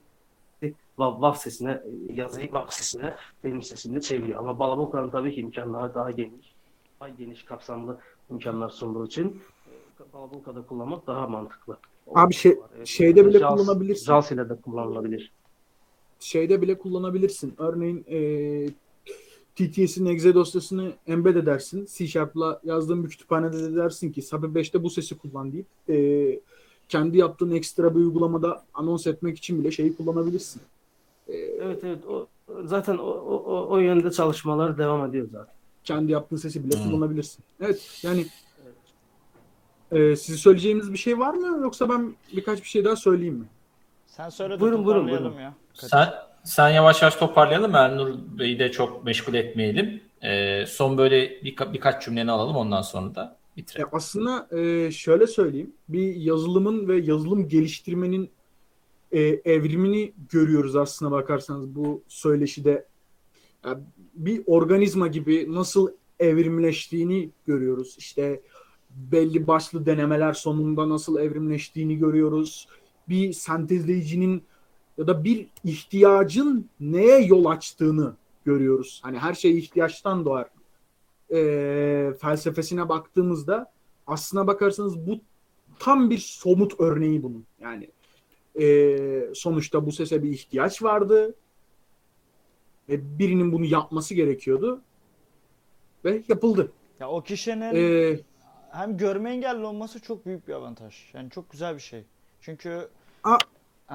WAV, 0.96 1.12
WAV 1.14 1.34
sesine 1.34 1.82
yazıyı 2.14 2.46
WAV 2.46 2.66
sesine 2.68 3.14
benim 3.44 3.62
sesimle 3.62 4.00
çeviriyor. 4.00 4.38
Ama 4.38 4.58
Balabolka'nın 4.58 5.10
tabii 5.10 5.34
ki 5.34 5.40
imkanları 5.40 5.94
daha 5.94 6.10
geniş. 6.10 6.54
Daha 7.00 7.08
geniş 7.08 7.42
kapsamlı 7.42 7.98
imkanlar 8.30 8.68
sunduğu 8.68 9.06
için 9.06 9.42
e, 9.66 10.12
Balabolka'da 10.12 10.62
kullanmak 10.62 11.06
daha 11.06 11.26
mantıklı. 11.28 11.76
Abi 12.14 12.34
şey- 12.34 12.58
Evet. 12.76 12.86
şeyde 12.86 13.26
bile 13.26 13.38
JAWS 13.38 13.60
kullanabilirsin. 13.60 14.06
JAWS 14.06 14.32
ile 14.32 14.48
de 14.48 14.56
kullanılabilir. 14.56 15.32
Şeyde 16.20 16.62
bile 16.62 16.78
kullanabilirsin. 16.78 17.54
Örneğin 17.58 18.04
e, 18.10 18.18
TTS'in 19.56 20.06
exe 20.06 20.34
dosyasını 20.34 20.92
embed 21.06 21.36
edersin. 21.36 21.88
C 21.94 22.06
Sharp'la 22.06 22.60
yazdığın 22.64 23.04
bir 23.04 23.08
kütüphanede 23.08 23.62
de 23.62 23.76
dersin 23.76 24.12
ki 24.12 24.22
SAPI 24.22 24.46
5'te 24.46 24.82
bu 24.82 24.90
sesi 24.90 25.18
kullan 25.18 25.52
deyip 25.52 25.66
e, 25.88 26.40
kendi 26.88 27.18
yaptığın 27.18 27.50
ekstra 27.50 27.90
bir 27.94 28.00
uygulamada 28.00 28.64
anons 28.74 29.06
etmek 29.06 29.38
için 29.38 29.60
bile 29.60 29.70
şeyi 29.70 29.96
kullanabilirsin. 29.96 30.62
E, 31.28 31.36
Evet 31.36 31.84
evet. 31.84 32.06
O, 32.06 32.26
zaten 32.64 32.98
o, 32.98 33.02
o, 33.06 33.36
o- 33.36 33.68
o 33.70 33.78
yönde 33.78 34.10
çalışmalar 34.10 34.78
devam 34.78 35.08
ediyor 35.10 35.28
zaten. 35.32 35.54
kendi 35.84 36.12
yaptığın 36.12 36.36
sesi 36.36 36.64
bile 36.64 36.74
Hmm. 36.74 36.90
kullanabilirsin. 36.90 37.44
Evet 37.60 38.00
yani 38.02 38.26
e, 39.92 40.16
size 40.16 40.38
söyleyeceğiniz 40.38 40.92
bir 40.92 40.98
şey 40.98 41.18
var 41.18 41.34
mı 41.34 41.58
yoksa 41.62 41.88
ben 41.88 42.14
birkaç 42.36 42.62
bir 42.62 42.68
şey 42.68 42.84
daha 42.84 42.96
söyleyeyim 42.96 43.34
mi? 43.34 43.44
sen 44.06 44.28
söyle 44.28 44.56
de 44.56 44.60
Buyurun, 44.60 44.84
buyurun, 44.84 45.08
buyurun. 45.08 45.32
ya. 45.40 45.54
Sen 45.74 46.08
sen 46.44 46.68
yavaş 46.68 47.02
yavaş 47.02 47.16
toparlayalım. 47.16 47.74
Ernur 47.74 48.14
Bey'i 48.38 48.58
de 48.58 48.70
çok 48.72 49.04
meşgul 49.04 49.34
etmeyelim. 49.34 50.00
Ee, 50.22 50.64
son 50.66 50.98
böyle 50.98 51.42
birka- 51.42 51.72
birkaç 51.72 52.04
cümleni 52.04 52.30
alalım 52.30 52.56
ondan 52.56 52.82
sonra 52.82 53.14
da 53.14 53.36
E, 53.52 53.56
bitirelim. 53.56 53.88
aslında 53.92 54.48
e, 54.58 54.90
şöyle 54.90 55.26
söyleyeyim. 55.26 55.72
Bir 55.88 56.14
yazılımın 56.16 56.88
ve 56.88 56.96
yazılım 56.96 57.48
geliştirmenin 57.48 58.30
e, 59.12 59.20
evrimini 59.44 60.12
görüyoruz 60.30 60.76
aslına 60.76 61.10
bakarsanız 61.10 61.74
bu 61.74 62.02
söyleşide. 62.08 62.84
Ya, 63.64 63.80
bir 64.14 64.42
organizma 64.46 65.06
gibi 65.06 65.54
nasıl 65.54 65.88
evrimleştiğini 66.20 67.30
görüyoruz. 67.46 67.96
İşte 67.98 68.40
belli 68.90 69.46
başlı 69.46 69.86
denemeler 69.86 70.32
sonunda 70.32 70.88
nasıl 70.88 71.18
evrimleştiğini 71.18 71.98
görüyoruz. 71.98 72.68
Bir 73.08 73.32
sentezleyicinin 73.32 74.42
ya 74.98 75.06
da 75.06 75.24
bir 75.24 75.46
ihtiyacın 75.64 76.68
neye 76.80 77.20
yol 77.24 77.44
açtığını 77.44 78.14
görüyoruz. 78.44 79.00
Hani 79.04 79.18
her 79.18 79.34
şey 79.34 79.58
ihtiyaçtan 79.58 80.24
doğar 80.24 80.48
e, 81.30 82.12
felsefesine 82.20 82.88
baktığımızda 82.88 83.72
aslına 84.06 84.46
bakarsanız 84.46 85.06
bu 85.06 85.20
tam 85.78 86.10
bir 86.10 86.18
somut 86.18 86.80
örneği 86.80 87.22
bunun. 87.22 87.44
Yani 87.60 87.90
e, 88.60 89.34
sonuçta 89.34 89.86
bu 89.86 89.92
sese 89.92 90.22
bir 90.22 90.30
ihtiyaç 90.30 90.82
vardı 90.82 91.34
ve 92.88 93.18
birinin 93.18 93.52
bunu 93.52 93.64
yapması 93.64 94.14
gerekiyordu 94.14 94.80
ve 96.04 96.22
yapıldı. 96.28 96.72
Ya 97.00 97.08
o 97.10 97.22
kişinin 97.22 97.74
E, 97.74 98.20
hem 98.70 98.96
görme 98.96 99.30
engelli 99.30 99.64
olması 99.64 100.00
çok 100.00 100.26
büyük 100.26 100.48
bir 100.48 100.52
avantaj. 100.52 100.94
Yani 101.14 101.30
çok 101.30 101.50
güzel 101.50 101.74
bir 101.74 101.80
şey. 101.80 102.04
Çünkü 102.40 102.88
A- 103.24 103.38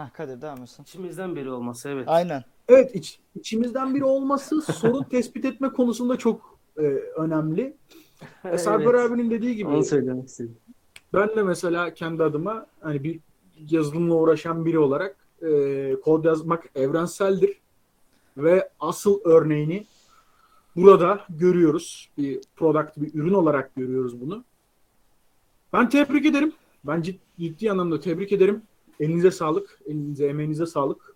Ah 0.01 0.13
Kadir 0.13 0.41
devam 0.41 0.61
etsin. 0.61 0.83
İçimizden 0.83 1.35
biri 1.35 1.49
olması 1.51 1.89
evet. 1.89 2.03
Aynen. 2.07 2.43
evet 2.67 2.95
iç, 2.95 3.19
içimizden 3.35 3.95
biri 3.95 4.03
olması 4.03 4.61
sorun 4.73 5.03
tespit 5.03 5.45
etme 5.45 5.69
konusunda 5.69 6.17
çok 6.17 6.59
e, 6.77 6.81
önemli. 7.17 7.77
E, 8.45 8.57
Sarper 8.57 8.93
Evet. 8.93 9.11
abinin 9.11 9.29
dediği 9.29 9.55
gibi 9.55 9.69
Onu 9.69 9.83
söylemek 9.83 10.27
istedim. 10.27 10.57
Ben 11.13 11.29
de 11.35 11.43
mesela 11.43 11.93
kendi 11.93 12.23
adıma 12.23 12.65
hani 12.81 13.03
bir 13.03 13.19
yazılımla 13.69 14.15
uğraşan 14.15 14.65
biri 14.65 14.79
olarak 14.79 15.15
e, 15.41 15.95
kod 16.03 16.25
yazmak 16.25 16.65
evrenseldir 16.75 17.59
ve 18.37 18.69
asıl 18.79 19.19
örneğini 19.25 19.85
burada 20.75 21.25
görüyoruz. 21.29 22.09
Bir 22.17 22.41
product, 22.55 22.97
bir 22.97 23.13
ürün 23.13 23.33
olarak 23.33 23.75
görüyoruz 23.75 24.21
bunu. 24.21 24.43
Ben 25.73 25.89
tebrik 25.89 26.25
ederim. 26.25 26.53
Ben 26.83 27.01
cid- 27.01 27.19
ciddi 27.39 27.71
anlamda 27.71 27.99
tebrik 27.99 28.31
ederim. 28.31 28.61
Elinize 28.99 29.31
sağlık. 29.31 29.79
Elinize, 29.85 30.27
emeğinize 30.27 30.65
sağlık. 30.65 31.15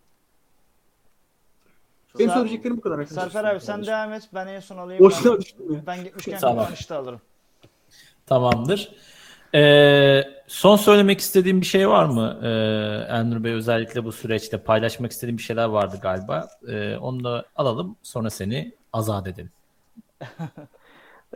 Benim 2.19 2.30
Sağ- 2.30 2.36
söyleyeceklerim 2.36 2.78
bu 2.78 2.82
kadar 2.82 3.00
arkadaşlar. 3.00 3.30
Serper 3.30 3.43
abi 3.52 3.60
sen 3.60 3.86
devam 3.86 4.13
et. 4.13 4.24
Ben 4.34 4.48
en 4.48 4.60
son 4.60 4.78
alayım. 4.78 5.04
Boşuna 5.04 5.34
Ben, 5.34 5.41
düştüm 5.41 5.74
ya. 5.74 5.82
ben 5.88 6.04
gitmişken 6.04 6.39
Tamam. 6.39 6.58
kapanışta 6.58 6.98
alırım. 6.98 7.22
Tamamdır. 8.26 8.91
Ee, 9.56 10.24
son 10.48 10.76
söylemek 10.76 11.19
istediğim 11.19 11.62
bir 11.62 11.65
şey 11.65 11.89
var 11.89 12.06
mı? 12.06 12.39
Ee, 12.43 12.48
Ernur 13.13 13.43
Bey 13.43 13.54
özellikle 13.54 14.04
bu 14.06 14.12
süreçte 14.12 14.58
paylaşmak 14.58 15.12
istediğim 15.12 15.38
bir 15.38 15.43
şeyler 15.43 15.65
vardı 15.65 16.00
galiba. 16.02 16.48
Ee, 16.67 16.98
onu 16.98 17.24
da 17.24 17.46
alalım 17.56 17.96
sonra 18.04 18.30
seni 18.30 18.74
azat 18.93 19.28
edelim. 19.28 19.52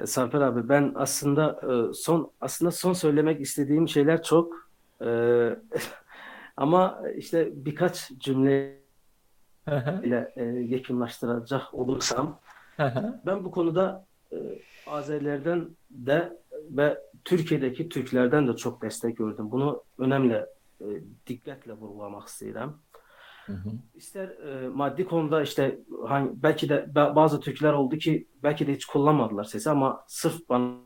E, 0.01 0.05
Sarper 0.05 0.41
abi 0.41 0.69
ben 0.69 0.93
aslında 0.95 1.59
e, 1.63 1.93
son 1.93 2.31
aslında 2.41 2.71
son 2.71 2.93
söylemek 2.93 3.41
istediğim 3.41 3.89
şeyler 3.89 4.23
çok 4.23 4.67
E, 5.01 5.07
ama 6.57 7.01
işte 7.17 7.49
birkaç 7.65 8.11
cümleyle 8.11 8.81
e, 10.35 10.43
yakınlaştıracak 10.45 11.73
olursam 11.73 12.39
ben 13.25 13.45
bu 13.45 13.51
konuda 13.51 14.05
e, 14.31 14.37
Azerilerden 14.87 15.69
de 15.89 16.37
ve 16.69 16.97
Türkiye'deki 17.25 17.89
Türklerden 17.89 18.47
de 18.47 18.55
çok 18.55 18.81
destek 18.81 19.17
gördüm. 19.17 19.51
Bunu 19.51 19.83
önemli 19.97 20.45
e, 20.81 20.85
dikkatle 21.27 21.73
vurgulamak 21.73 22.27
istedim. 22.27 22.73
Hı 23.45 23.53
hı. 23.53 23.69
İster 23.93 24.27
e, 24.29 24.67
maddi 24.67 25.05
konuda 25.05 25.41
işte 25.41 25.79
hangi, 26.05 26.43
belki 26.43 26.69
de 26.69 26.75
ba- 26.95 27.15
bazı 27.15 27.39
Türkler 27.39 27.73
oldu 27.73 27.97
ki 27.97 28.27
belki 28.43 28.67
de 28.67 28.73
hiç 28.73 28.85
kullanmadılar 28.85 29.43
sesi 29.43 29.69
ama 29.69 30.03
sırf 30.07 30.49
bana 30.49 30.77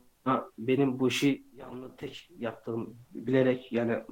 benim 0.57 0.99
bu 0.99 1.07
işi 1.07 1.45
yanlı 1.53 1.95
tek 1.95 2.29
yaptığım 2.37 2.97
bilerek 3.11 3.71
yani 3.71 4.03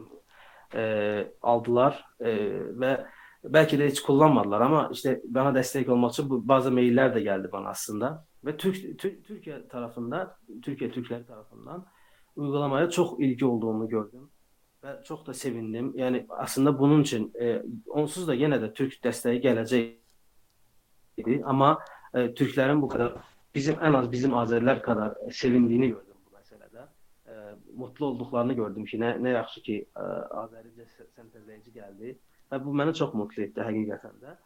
e, 0.76 1.32
aldılar 1.42 2.06
e, 2.20 2.36
ve 2.80 3.06
belki 3.44 3.80
de 3.80 3.88
hiç 3.88 4.02
kullanmadılar 4.02 4.62
ama 4.62 4.90
işte 4.94 5.22
bana 5.26 5.56
destek 5.56 5.90
olmak 5.90 6.12
için 6.12 6.48
bazı 6.48 6.72
mailler 6.72 7.16
de 7.16 7.22
geldi 7.22 7.50
bana 7.52 7.70
aslında 7.70 8.26
ve 8.46 8.58
Türk, 8.58 9.00
Tür- 9.00 9.24
Türkiye 9.24 9.68
tarafından 9.68 10.36
Türkiye 10.62 10.92
Türkleri 10.92 11.26
tarafından 11.26 11.86
uygulamaya 12.36 12.90
çok 12.90 13.20
ilgi 13.20 13.46
olduğunu 13.46 13.90
gördüm. 13.90 14.30
Ve 14.84 15.04
çok 15.06 15.28
da 15.28 15.34
sevindim. 15.34 15.94
Yani 15.96 16.26
aslında 16.30 16.80
bunun 16.80 17.02
için 17.02 17.34
e, 17.42 17.64
onsuz 17.88 18.28
da 18.28 18.34
yine 18.34 18.62
de 18.62 18.74
Türk 18.74 19.04
desteği 19.04 19.42
gelecekti. 19.42 20.00
Ama 21.44 21.80
e, 22.14 22.34
Türklerin 22.34 22.82
bu 22.82 22.88
kadar 22.88 23.14
bizim 23.56 23.76
en 23.82 23.94
az 23.94 24.12
bizim 24.12 24.34
Azeriler 24.34 24.82
kadar 24.82 25.14
sevindiğini 25.32 25.88
gördüm 25.88 26.09
mutlu 27.78 28.06
olduqlarını 28.06 28.56
gördüm 28.58 28.86
ki, 28.86 29.00
nə, 29.02 29.16
nə 29.22 29.36
yaxşı 29.38 29.64
ki, 29.66 29.80
ə, 29.96 30.06
Azəricə 30.44 30.88
səntəzləyici 31.18 31.74
gəldi 31.76 32.16
və 32.52 32.62
bu 32.64 32.76
məni 32.76 32.96
çox 32.98 33.14
mutlu 33.18 33.46
etdi 33.46 33.66
həqiqətən 33.66 34.16
də. 34.24 34.38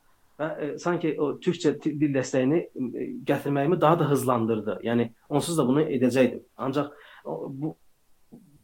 Və 0.41 0.49
ə, 0.49 0.71
sanki 0.81 1.13
o 1.21 1.33
türkcə 1.43 1.75
dil 1.83 2.11
dəstəyini 2.15 2.59
ə, 2.63 2.89
e, 2.89 3.07
gətirməyimi 3.29 3.79
daha 3.81 4.01
da 4.01 4.09
hızlandırdı. 4.09 4.79
Yəni 4.87 5.09
onsuz 5.29 5.59
da 5.59 5.67
bunu 5.67 5.85
edəcəydim. 5.85 6.43
Ancaq 6.67 6.91
o, 7.23 7.39
bu 7.49 7.75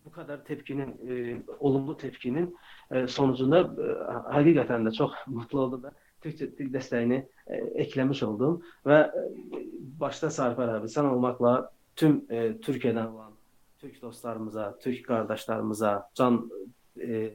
bu 0.10 0.13
qədər 0.15 0.43
tepkinin, 0.48 0.93
e, 1.06 1.15
olumlu 1.60 1.95
tepkinin 1.98 2.48
e, 2.91 3.08
sonucunda 3.08 3.62
e, 3.62 3.89
həqiqətən 4.36 4.88
də 4.88 4.93
çox 4.98 5.17
mutlu 5.30 5.65
oldum 5.65 5.84
və 5.86 5.93
Türkcə 6.24 6.50
dil 6.58 6.72
dəstəyini 6.74 7.19
e, 7.22 7.60
ekləmiş 7.86 8.24
oldum 8.28 8.60
və 8.88 9.00
e, 9.06 9.26
başda 10.02 10.32
Sarper 10.34 10.74
Həbisan 10.74 11.12
olmaqla 11.12 11.54
tüm 12.00 12.24
e, 12.30 12.56
Türkiyədən 12.65 13.06
olan 13.06 13.36
Türk 13.80 14.02
dostlarımıza, 14.02 14.78
Türk 14.80 15.06
kardeşlerimize, 15.06 15.94
can 16.13 16.52
e, 17.02 17.34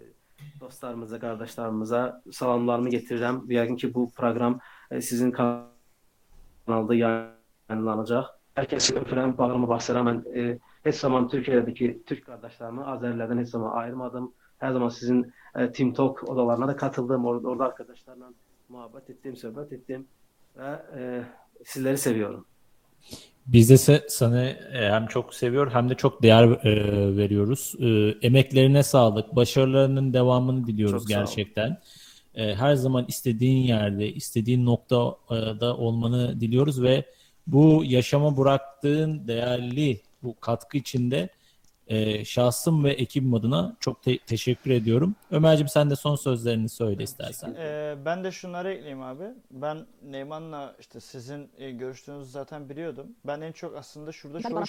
dostlarımıza, 0.61 1.19
kardeşlerimize 1.19 2.13
salamlarımı 2.33 2.89
getirirəm. 2.89 3.41
Yəqin 3.49 3.77
ki 3.77 3.95
bu 3.95 4.11
proqram 4.11 4.59
e, 4.91 5.01
sizin 5.01 5.31
kanalda 5.31 6.95
yayınlanacaq. 6.95 8.29
Hər 8.57 8.69
kəsi 8.71 8.99
öpürəm, 9.01 9.33
bağrımı 9.39 9.69
basıram. 9.69 10.09
Mən 10.09 10.21
e, 10.37 10.59
heç 10.85 10.97
zaman 11.01 11.29
Türkiyədəki 11.33 12.05
Türk 12.07 12.27
kardeşlerimi 12.27 12.85
Azərlərdən 12.93 13.41
heç 13.41 13.49
zaman 13.57 13.77
ayırmadım. 13.81 14.33
Hər 14.61 14.73
zaman 14.73 14.89
sizin 14.89 15.23
e, 15.55 15.73
Team 15.73 15.93
Talk 15.93 16.29
odalarına 16.29 16.69
da 16.69 16.77
katıldım. 16.77 17.25
Orada, 17.25 17.49
orada 17.49 17.65
arkadaşlarla 17.65 18.33
muhabbet 18.69 19.11
ettim, 19.11 19.37
sohbet 19.37 19.73
ettim 19.73 20.07
ve 20.57 20.83
e, 20.97 21.25
sizleri 21.65 21.99
seviyorum. 21.99 22.47
Biz 23.47 23.71
de 23.71 23.75
se- 23.75 24.05
sana 24.09 24.45
e, 24.45 24.91
hem 24.91 25.07
çok 25.07 25.35
seviyor 25.35 25.73
hem 25.73 25.91
de 25.91 25.95
çok 25.95 26.23
değer 26.23 26.45
e, 26.45 27.17
veriyoruz. 27.17 27.75
E, 27.81 27.87
emeklerine 28.27 28.83
sağlık, 28.83 29.37
başarılarının 29.37 30.13
devamını 30.13 30.67
diliyoruz 30.67 31.03
Çok 31.03 31.09
gerçekten. 31.09 31.81
E, 32.35 32.55
her 32.55 32.75
zaman 32.75 33.05
istediğin 33.09 33.63
yerde, 33.67 34.13
istediğin 34.13 34.67
noktada 34.67 35.77
olmanı 35.77 36.41
diliyoruz 36.41 36.83
ve 36.83 37.05
bu 37.47 37.83
yaşama 37.85 38.37
bıraktığın 38.37 39.29
değerli 39.29 40.01
bu 40.23 40.41
katkı 40.41 40.79
içinde 40.79 41.29
e, 41.89 42.25
şahsım 42.25 42.85
ve 42.85 42.93
ekibim 42.93 43.35
adına 43.35 43.77
çok 43.81 44.03
te- 44.03 44.19
teşekkür 44.19 44.71
ediyorum. 44.71 45.15
Ömerciğim 45.31 45.69
sen 45.69 45.91
de 45.91 45.97
son 45.97 46.17
sözlerini 46.17 46.69
söyle 46.69 47.03
istersen. 47.03 47.55
Ee, 47.59 47.95
ben 48.05 48.25
de 48.25 48.33
şunları 48.33 48.71
ekleyeyim 48.73 49.03
abi. 49.03 49.25
Ben 49.51 49.87
Neyman'la 50.03 50.77
işte 50.81 51.01
sizin 51.01 51.51
e, 51.59 51.71
görüştüğünüzü 51.71 52.31
zaten 52.31 52.69
biliyordum. 52.69 53.07
Ben 53.27 53.41
en 53.41 53.53
çok 53.53 53.77
aslında 53.77 54.13
şurada 54.13 54.39
şu 54.41 54.49
hoş- 54.61 54.69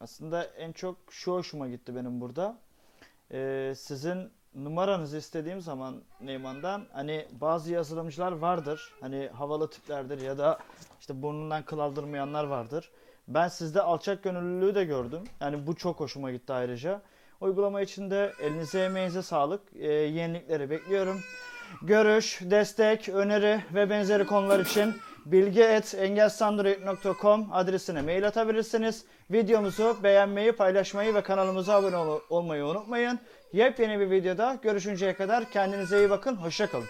aslında 0.00 0.44
en 0.44 0.72
çok 0.72 0.96
şu 1.10 1.32
hoşuma 1.32 1.68
gitti 1.68 1.96
benim 1.96 2.20
burada. 2.20 2.58
Ee, 3.32 3.72
sizin 3.76 4.28
numaranızı 4.54 5.16
istediğim 5.16 5.60
zaman 5.60 6.02
Neyman'dan 6.20 6.82
hani 6.92 7.26
bazı 7.40 7.72
yazılımcılar 7.72 8.32
vardır. 8.32 8.92
Hani 9.00 9.28
havalı 9.32 9.70
tiplerdir 9.70 10.20
ya 10.20 10.38
da 10.38 10.58
işte 11.00 11.22
burnundan 11.22 11.64
kıl 11.64 11.78
aldırmayanlar 11.78 12.44
vardır. 12.44 12.90
Ben 13.30 13.48
sizde 13.48 13.80
alçak 13.82 14.22
gönüllülüğü 14.22 14.74
de 14.74 14.84
gördüm. 14.84 15.24
Yani 15.40 15.66
bu 15.66 15.74
çok 15.76 16.00
hoşuma 16.00 16.30
gitti 16.30 16.52
ayrıca. 16.52 17.02
Uygulama 17.40 17.80
içinde 17.80 18.32
elinize 18.42 18.84
emeğinize 18.84 19.22
sağlık. 19.22 19.60
Ee, 19.74 19.86
yenilikleri 19.92 20.70
bekliyorum. 20.70 21.20
Görüş, 21.82 22.38
destek, 22.42 23.08
öneri 23.08 23.60
ve 23.74 23.90
benzeri 23.90 24.26
konular 24.26 24.60
için 24.60 24.94
bilgi.engelsandroid.com 25.26 27.46
adresine 27.52 28.02
mail 28.02 28.26
atabilirsiniz. 28.26 29.04
Videomuzu 29.30 29.96
beğenmeyi, 30.02 30.52
paylaşmayı 30.52 31.14
ve 31.14 31.22
kanalımıza 31.22 31.74
abone 31.74 31.96
ol- 31.96 32.20
olmayı 32.30 32.64
unutmayın. 32.64 33.18
Yepyeni 33.52 34.00
bir 34.00 34.10
videoda 34.10 34.58
görüşünceye 34.62 35.14
kadar 35.14 35.50
kendinize 35.50 35.98
iyi 35.98 36.10
bakın. 36.10 36.36
Hoşçakalın. 36.36 36.86